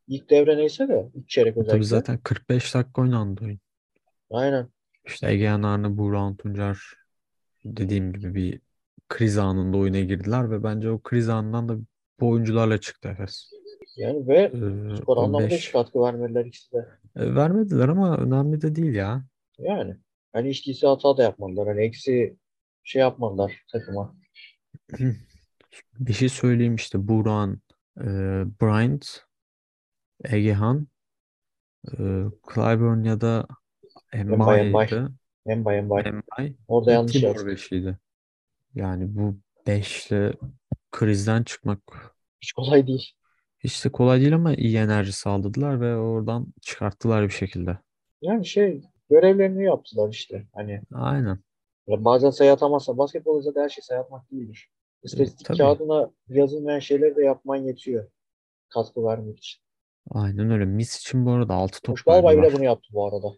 İlk 0.07 0.29
devre 0.29 0.57
neyse 0.57 0.87
de 0.87 1.09
ilk 1.15 1.29
çeyrek 1.29 1.55
Tabii 1.55 1.65
özellikle. 1.65 1.85
zaten 1.87 2.17
45 2.17 2.75
dakika 2.75 3.01
oynandı 3.01 3.41
oyun. 3.45 3.59
Aynen. 4.29 4.67
İşte 5.05 5.31
Egehan 5.31 5.63
Arne, 5.63 5.97
Buğra 5.97 6.35
Tuncer 6.37 6.77
dediğim 7.65 8.13
gibi 8.13 8.35
bir 8.35 8.61
kriz 9.09 9.37
anında 9.37 9.77
oyuna 9.77 9.99
girdiler 9.99 10.51
ve 10.51 10.63
bence 10.63 10.89
o 10.89 10.99
kriz 10.99 11.29
anından 11.29 11.69
da 11.69 11.77
bu 12.19 12.29
oyuncularla 12.29 12.77
çıktı 12.77 13.09
Efes. 13.09 13.51
Yani 13.97 14.27
ve 14.27 14.39
Ee, 14.39 14.95
skor 14.95 15.17
anlamında 15.17 15.37
15 15.37 15.53
hiç 15.53 15.71
katkı 15.71 16.01
vermediler 16.01 16.45
ikisi 16.45 16.71
de. 16.71 16.87
E, 17.15 17.35
vermediler 17.35 17.87
ama 17.87 18.17
önemli 18.17 18.61
de 18.61 18.75
değil 18.75 18.93
ya. 18.93 19.23
Yani. 19.59 19.95
Hani 20.33 20.49
hiç 20.49 20.67
değilse 20.67 20.87
hata 20.87 21.17
da 21.17 21.23
yapmadılar. 21.23 21.67
Hani 21.67 21.81
eksi 21.81 22.37
şey 22.83 22.99
yapmadılar 22.99 23.63
takıma. 23.71 24.15
Bir 25.99 26.13
şey 26.13 26.29
söyleyeyim 26.29 26.75
işte 26.75 27.07
Buğra'nın 27.07 27.61
e, 27.97 28.05
Bryant, 28.61 29.19
Egehan, 30.23 30.87
e, 31.87 31.97
Clyburn 32.53 33.03
ya 33.03 33.21
da 33.21 33.47
Embay 34.13 34.61
Embay. 34.61 34.89
Embay 35.45 36.55
Orada 36.67 36.91
yanlış 36.91 37.23
beşiydi. 37.45 37.97
Yani 38.75 39.15
bu 39.15 39.37
beşle 39.67 40.33
krizden 40.93 41.43
çıkmak 41.43 41.79
Hiç 42.41 42.51
kolay 42.51 42.87
değil. 42.87 43.11
hiç 43.59 43.85
de 43.85 43.91
kolay 43.91 44.21
değil 44.21 44.35
ama 44.35 44.53
iyi 44.53 44.77
enerji 44.77 45.13
sağladılar 45.13 45.81
ve 45.81 45.95
oradan 45.95 46.47
çıkarttılar 46.61 47.23
bir 47.23 47.33
şekilde. 47.33 47.77
Yani 48.21 48.45
şey 48.45 48.81
görevlerini 49.09 49.63
yaptılar 49.63 50.09
işte. 50.09 50.47
Hani 50.53 50.81
Aynen. 50.93 51.39
ya 51.87 52.05
bazen 52.05 52.29
sayı 52.29 52.51
atamazsa 52.51 52.97
basketbolda 52.97 53.41
zaten 53.41 53.61
her 53.61 53.69
şey 53.69 53.81
sayı 53.81 53.99
atmak 53.99 54.31
değildir. 54.31 54.69
İstatistik 55.03 55.47
tabii. 55.47 55.57
kağıdına 55.57 56.11
yazılmayan 56.27 56.79
şeyleri 56.79 57.15
de 57.15 57.23
yapman 57.23 57.55
yetiyor. 57.55 58.07
Katkı 58.69 59.03
vermek 59.03 59.37
için. 59.37 59.61
Aynen 60.11 60.51
öyle. 60.51 60.65
Miss 60.65 60.99
için 60.99 61.25
bu 61.25 61.31
arada 61.31 61.53
6 61.53 61.81
top 61.81 61.95
Koş 61.95 62.07
Balbay 62.07 62.37
bile 62.37 62.53
bunu 62.53 62.63
yaptı 62.63 62.89
bu 62.93 63.07
arada. 63.07 63.33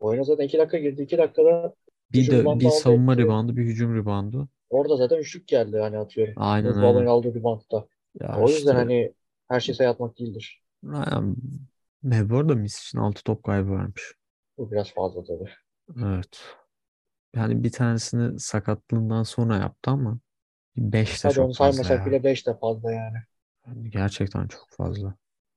Oyuna 0.00 0.24
zaten 0.24 0.44
2 0.44 0.58
dakika 0.58 0.78
girdi. 0.78 1.02
2 1.02 1.18
dakikada 1.18 1.74
Bir 2.12 2.30
de 2.30 2.40
ribandı 2.40 2.64
bir 2.64 2.70
savunma 2.70 3.16
reboundu, 3.16 3.56
bir 3.56 3.64
hücum 3.64 3.96
reboundu. 3.96 4.48
Orada 4.70 4.96
zaten 4.96 5.18
üçlük 5.18 5.48
geldi 5.48 5.78
hani 5.78 5.98
atıyorum. 5.98 6.34
Aynen 6.36 6.82
Balbay'ın 6.82 6.96
aynen. 6.96 7.06
aldığı 7.06 7.34
ribandta. 7.34 7.88
Ya 8.20 8.40
O 8.40 8.48
yüzden 8.50 8.74
işte 8.74 8.74
hani 8.74 9.14
her 9.48 9.60
şey 9.60 9.74
sayı 9.74 9.90
atmak 9.90 10.18
değildir. 10.18 10.62
aynen. 10.92 11.36
Ne 12.02 12.30
bu 12.30 12.38
arada 12.38 12.54
Miss 12.54 12.82
için 12.82 12.98
6 12.98 13.24
top 13.24 13.42
kaybı 13.44 13.70
varmış. 13.70 14.14
Bu 14.58 14.70
biraz 14.72 14.92
fazla 14.94 15.24
tabii. 15.24 15.50
Evet. 15.98 16.40
Yani 17.36 17.64
bir 17.64 17.72
tanesini 17.72 18.40
sakatlığından 18.40 19.22
sonra 19.22 19.56
yaptı 19.56 19.90
ama 19.90 20.18
5 20.76 21.24
de 21.24 21.28
Hadi 21.28 21.40
onu 21.40 21.54
çok 21.54 21.56
fazla 21.56 21.82
saymasak 21.84 22.06
ya. 22.06 22.06
bile 22.06 22.24
5 22.24 22.46
de 22.46 22.58
fazla 22.58 22.92
yani. 22.92 23.18
Yani 23.66 23.90
gerçekten 23.90 24.48
çok 24.48 24.68
fazla. 24.70 25.14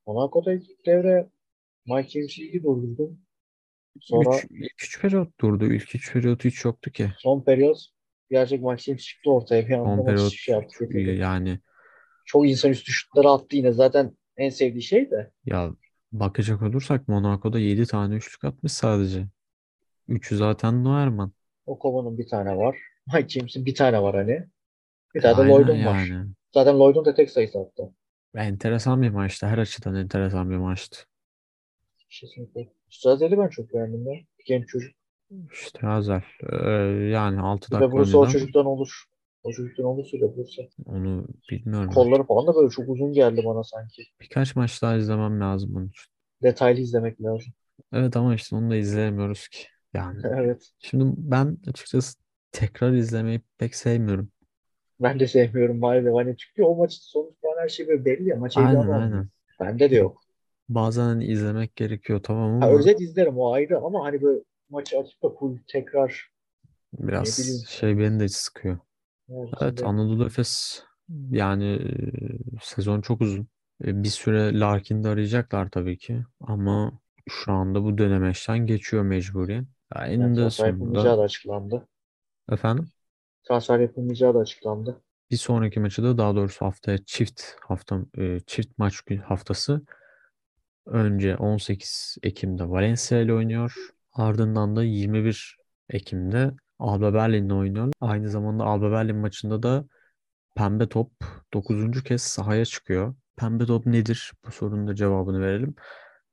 Monaco'da 0.08 0.54
ilk 0.54 0.86
devre 0.86 1.30
Mike 1.86 2.10
James'i 2.10 2.42
iyi 2.44 2.64
durdurdu. 2.64 3.18
Sonra 4.02 4.30
3 4.40 4.46
ilk 4.52 4.84
3 4.84 5.02
periyot 5.02 5.40
durdu. 5.40 5.66
İlk 5.74 5.96
3 5.96 6.14
periyot 6.14 6.46
hiç 6.46 6.66
yoktu 6.66 6.92
ki. 6.92 7.12
son 7.18 7.42
periyot 7.42 7.90
gerçek 8.32 8.62
James 8.62 9.02
çıktı 9.06 9.32
ortaya 9.32 9.68
bir 9.68 9.74
anda 9.74 9.86
Son 9.86 9.98
maçı 9.98 10.06
periyot 10.06 10.32
şey 10.34 10.56
yaptı 10.56 10.86
getirdi. 10.86 11.22
yani 11.22 11.60
Çok 12.26 12.48
insanüstü 12.50 12.92
şutları 12.92 13.30
attı 13.30 13.56
yine. 13.56 13.72
Zaten 13.72 14.18
en 14.38 14.50
sevdiği 14.50 14.84
şey 14.84 15.12
de. 15.12 15.32
ya 15.46 15.72
bakacak 16.12 16.62
olursak 16.62 17.08
Monaco'da 17.08 17.60
7 17.60 17.86
tane 17.86 18.16
üçlük 18.16 18.44
atmış 18.44 18.72
sadece. 18.72 19.28
3'ü 20.10 20.38
zaten 20.38 20.84
Noerman. 20.84 21.32
Okovo'nun 21.66 22.18
bir 22.18 22.28
tane 22.28 22.58
var. 22.58 22.78
Mike 23.14 23.30
James'in 23.30 23.66
bir 23.66 23.76
tane 23.76 24.02
var 24.02 24.16
hani. 24.16 24.46
Bir 25.16 25.22
tane 25.22 25.38
de 25.38 25.50
Lloyd'un 25.50 25.86
var. 25.86 26.00
yani. 26.06 26.28
Zaten 26.54 26.80
Lloyd'un 26.80 27.06
da 27.06 27.14
tek 27.14 27.32
sayısı 27.32 27.60
attı. 27.60 27.94
Enteresan 28.36 29.02
bir 29.02 29.10
maçtı. 29.10 29.48
Her 29.48 29.58
açıdan 29.58 29.96
enteresan 29.96 30.50
bir 30.50 30.58
maçtı. 30.58 30.98
Kesinlikle. 32.10 32.70
Strazeli 32.90 33.38
ben 33.38 33.48
çok 33.48 33.74
beğendim 33.74 34.08
ya. 34.08 34.20
Genç 34.46 34.68
çocuk. 34.68 34.92
İşte 35.54 35.80
Hazel. 35.88 36.22
Ee, 36.52 36.66
yani 37.12 37.42
6 37.42 37.72
Bir 37.72 37.80
de 37.80 37.80
dakika 37.80 37.98
Bruce 37.98 38.18
o 38.18 38.28
çocuktan 38.28 38.66
olur. 38.66 39.04
O 39.44 39.52
çocuktan 39.52 39.86
olursa 39.86 40.18
da 40.20 40.38
Bruce. 40.38 40.70
onu 40.86 41.28
bilmiyorum. 41.50 41.90
Kolları 41.94 42.24
falan 42.24 42.48
da 42.48 42.56
böyle 42.56 42.70
çok 42.70 42.90
uzun 42.90 43.14
geldi 43.14 43.42
bana 43.46 43.64
sanki. 43.64 44.04
Birkaç 44.22 44.56
maç 44.56 44.82
daha 44.82 44.96
izlemem 44.98 45.40
lazım 45.42 45.76
bunun 45.76 45.88
için. 45.88 46.12
Detaylı 46.44 46.80
izlemek 46.82 47.22
lazım. 47.22 47.54
Evet 47.94 48.18
ama 48.18 48.36
işte 48.36 48.56
onu 48.56 48.72
da 48.72 48.76
izleyemiyoruz 48.76 49.48
ki. 49.48 49.68
Yani 49.94 50.22
evet. 50.28 50.72
şimdi 50.80 51.14
ben 51.18 51.58
açıkçası 51.68 52.18
tekrar 52.52 52.94
izlemeyi 52.94 53.42
pek 53.58 53.76
sevmiyorum. 53.76 54.32
Ben 55.00 55.20
de 55.20 55.28
sevmiyorum 55.28 55.80
maalesef. 55.80 56.14
Hani 56.14 56.38
çünkü 56.38 56.64
o 56.64 56.76
maçın 56.76 57.02
sonuç 57.02 57.34
falan 57.42 57.62
her 57.64 57.70
şey 57.70 57.88
böyle 57.88 58.06
belli 58.06 58.30
ya. 58.30 58.36
Maç 58.36 58.58
Aynen 58.58 58.70
heyecanı 58.74 58.92
olmuyor. 58.92 59.04
aynen. 59.04 59.30
Bende 59.60 59.92
de 59.92 59.96
yok. 59.96 60.22
Bazen 60.70 61.04
hani 61.04 61.26
izlemek 61.26 61.76
gerekiyor 61.76 62.24
tamam 62.24 62.52
Ha, 62.60 62.70
ama 62.70 62.80
özet 62.80 63.02
izlerim 63.02 63.38
o 63.38 63.52
ayrı 63.52 63.78
ama 63.78 64.04
hani 64.06 64.22
böyle 64.22 64.44
maçı 64.70 65.00
açıp 65.00 65.24
da 65.24 65.30
full 65.30 65.58
tekrar 65.68 66.30
biraz 66.94 67.66
şey 67.70 67.98
beni 67.98 68.20
de 68.20 68.28
sıkıyor. 68.28 68.80
Evet, 69.30 69.50
Evet 69.62 69.84
Anadolu 69.84 70.26
Efes 70.26 70.84
yani 71.32 71.66
e, 71.66 72.60
sezon 72.62 73.02
çok 73.02 73.22
uzun. 73.22 73.48
E, 73.86 74.04
bir 74.04 74.10
süre 74.10 74.60
Larkin'i 74.60 75.04
de 75.04 75.08
arayacaklar 75.08 75.70
tabii 75.70 75.98
ki 75.98 76.24
ama 76.42 77.00
şu 77.30 77.52
anda 77.52 77.84
bu 77.84 77.98
dönemeçten 77.98 78.66
geçiyor 78.66 79.04
mecburen. 79.04 79.68
Ya 79.96 80.06
Yani 80.06 80.14
eninde 80.14 80.36
transfer 80.36 80.66
sonunda 80.66 80.88
yapılmayacağı 80.90 81.18
da 81.18 81.22
açıklandı. 81.22 81.88
efendim 82.52 82.88
Transfer 83.44 83.80
yapılmayacağı 83.80 84.34
da 84.34 84.40
açıklandı. 84.40 85.02
bir 85.32 85.38
sonraki 85.38 85.80
maçı 85.80 86.04
da 86.04 86.18
daha 86.18 86.36
doğrusu 86.36 86.66
haftaya 86.66 86.98
çift 87.06 87.42
hafta 87.68 88.00
e, 88.18 88.40
çift 88.40 88.78
maç 88.78 89.02
haftası 89.26 89.82
önce 90.86 91.36
18 91.38 92.18
Ekim'de 92.24 92.70
Valencia 92.70 93.20
ile 93.20 93.34
oynuyor. 93.34 93.76
Ardından 94.14 94.76
da 94.76 94.84
21 94.84 95.58
Ekim'de 95.90 96.52
Alba 96.80 97.14
Berlin'le 97.14 97.50
oynuyor. 97.50 97.92
Aynı 98.02 98.30
zamanda 98.30 98.64
Alba 98.64 98.92
Berlin 98.92 99.16
maçında 99.16 99.64
da 99.64 99.86
Pembe 100.56 100.90
Top 100.90 101.12
dokuzuncu 101.54 102.04
kez 102.04 102.22
sahaya 102.22 102.66
çıkıyor. 102.66 103.16
Pembe 103.38 103.66
Top 103.66 103.86
nedir? 103.86 104.32
Bu 104.46 104.52
sorunun 104.52 104.88
da 104.88 104.96
cevabını 104.96 105.42
verelim. 105.42 105.76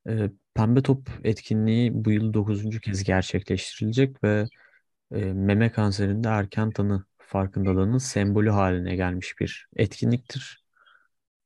Ee, 0.08 0.30
Pembe 0.54 0.82
Top 0.82 1.08
etkinliği 1.24 1.90
bu 2.04 2.10
yıl 2.10 2.32
dokuzuncu 2.34 2.80
kez 2.80 3.04
gerçekleştirilecek 3.04 4.24
ve 4.24 4.46
e, 5.12 5.16
meme 5.32 5.72
kanserinde 5.72 6.28
erken 6.28 6.70
tanı 6.70 7.04
farkındalığının 7.18 7.98
sembolü 7.98 8.50
haline 8.50 8.96
gelmiş 8.96 9.40
bir 9.40 9.68
etkinliktir. 9.76 10.64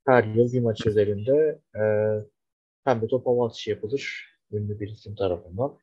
Her 0.06 0.24
yıl 0.24 0.52
bir 0.52 0.60
maç 0.60 0.86
üzerinde 0.86 1.60
e, 1.74 1.82
pembe 2.84 3.06
top 3.06 3.26
hava 3.26 3.46
atışı 3.46 3.70
yapılır. 3.70 4.30
Ünlü 4.52 4.80
bir 4.80 4.88
isim 4.88 5.14
tarafından. 5.14 5.78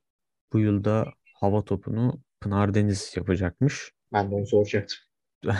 Bu 0.53 0.60
yılda 0.60 1.05
hava 1.33 1.65
topunu 1.65 2.21
Pınar 2.41 2.73
Deniz 2.73 3.13
yapacakmış. 3.15 3.91
Ben 4.13 4.31
de 4.31 4.36
onu 4.36 4.47
soracaktım. 4.47 4.99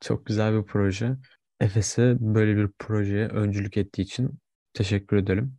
Çok 0.00 0.26
güzel 0.26 0.54
bir 0.60 0.66
proje. 0.66 1.16
Efes'e 1.60 2.16
böyle 2.20 2.56
bir 2.56 2.68
projeye 2.78 3.28
öncülük 3.28 3.76
ettiği 3.76 4.02
için 4.02 4.38
teşekkür 4.74 5.16
ederim. 5.16 5.58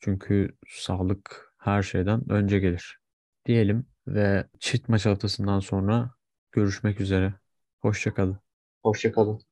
Çünkü 0.00 0.56
sağlık 0.68 1.54
her 1.58 1.82
şeyden 1.82 2.30
önce 2.30 2.58
gelir. 2.58 2.98
Diyelim 3.46 3.86
ve 4.06 4.46
çift 4.60 4.88
maç 4.88 5.06
haftasından 5.06 5.60
sonra 5.60 6.10
görüşmek 6.52 7.00
üzere. 7.00 7.34
Hoşça 7.80 8.14
kalın. 8.14 8.38
Hoşça 8.82 9.12
kalın. 9.12 9.44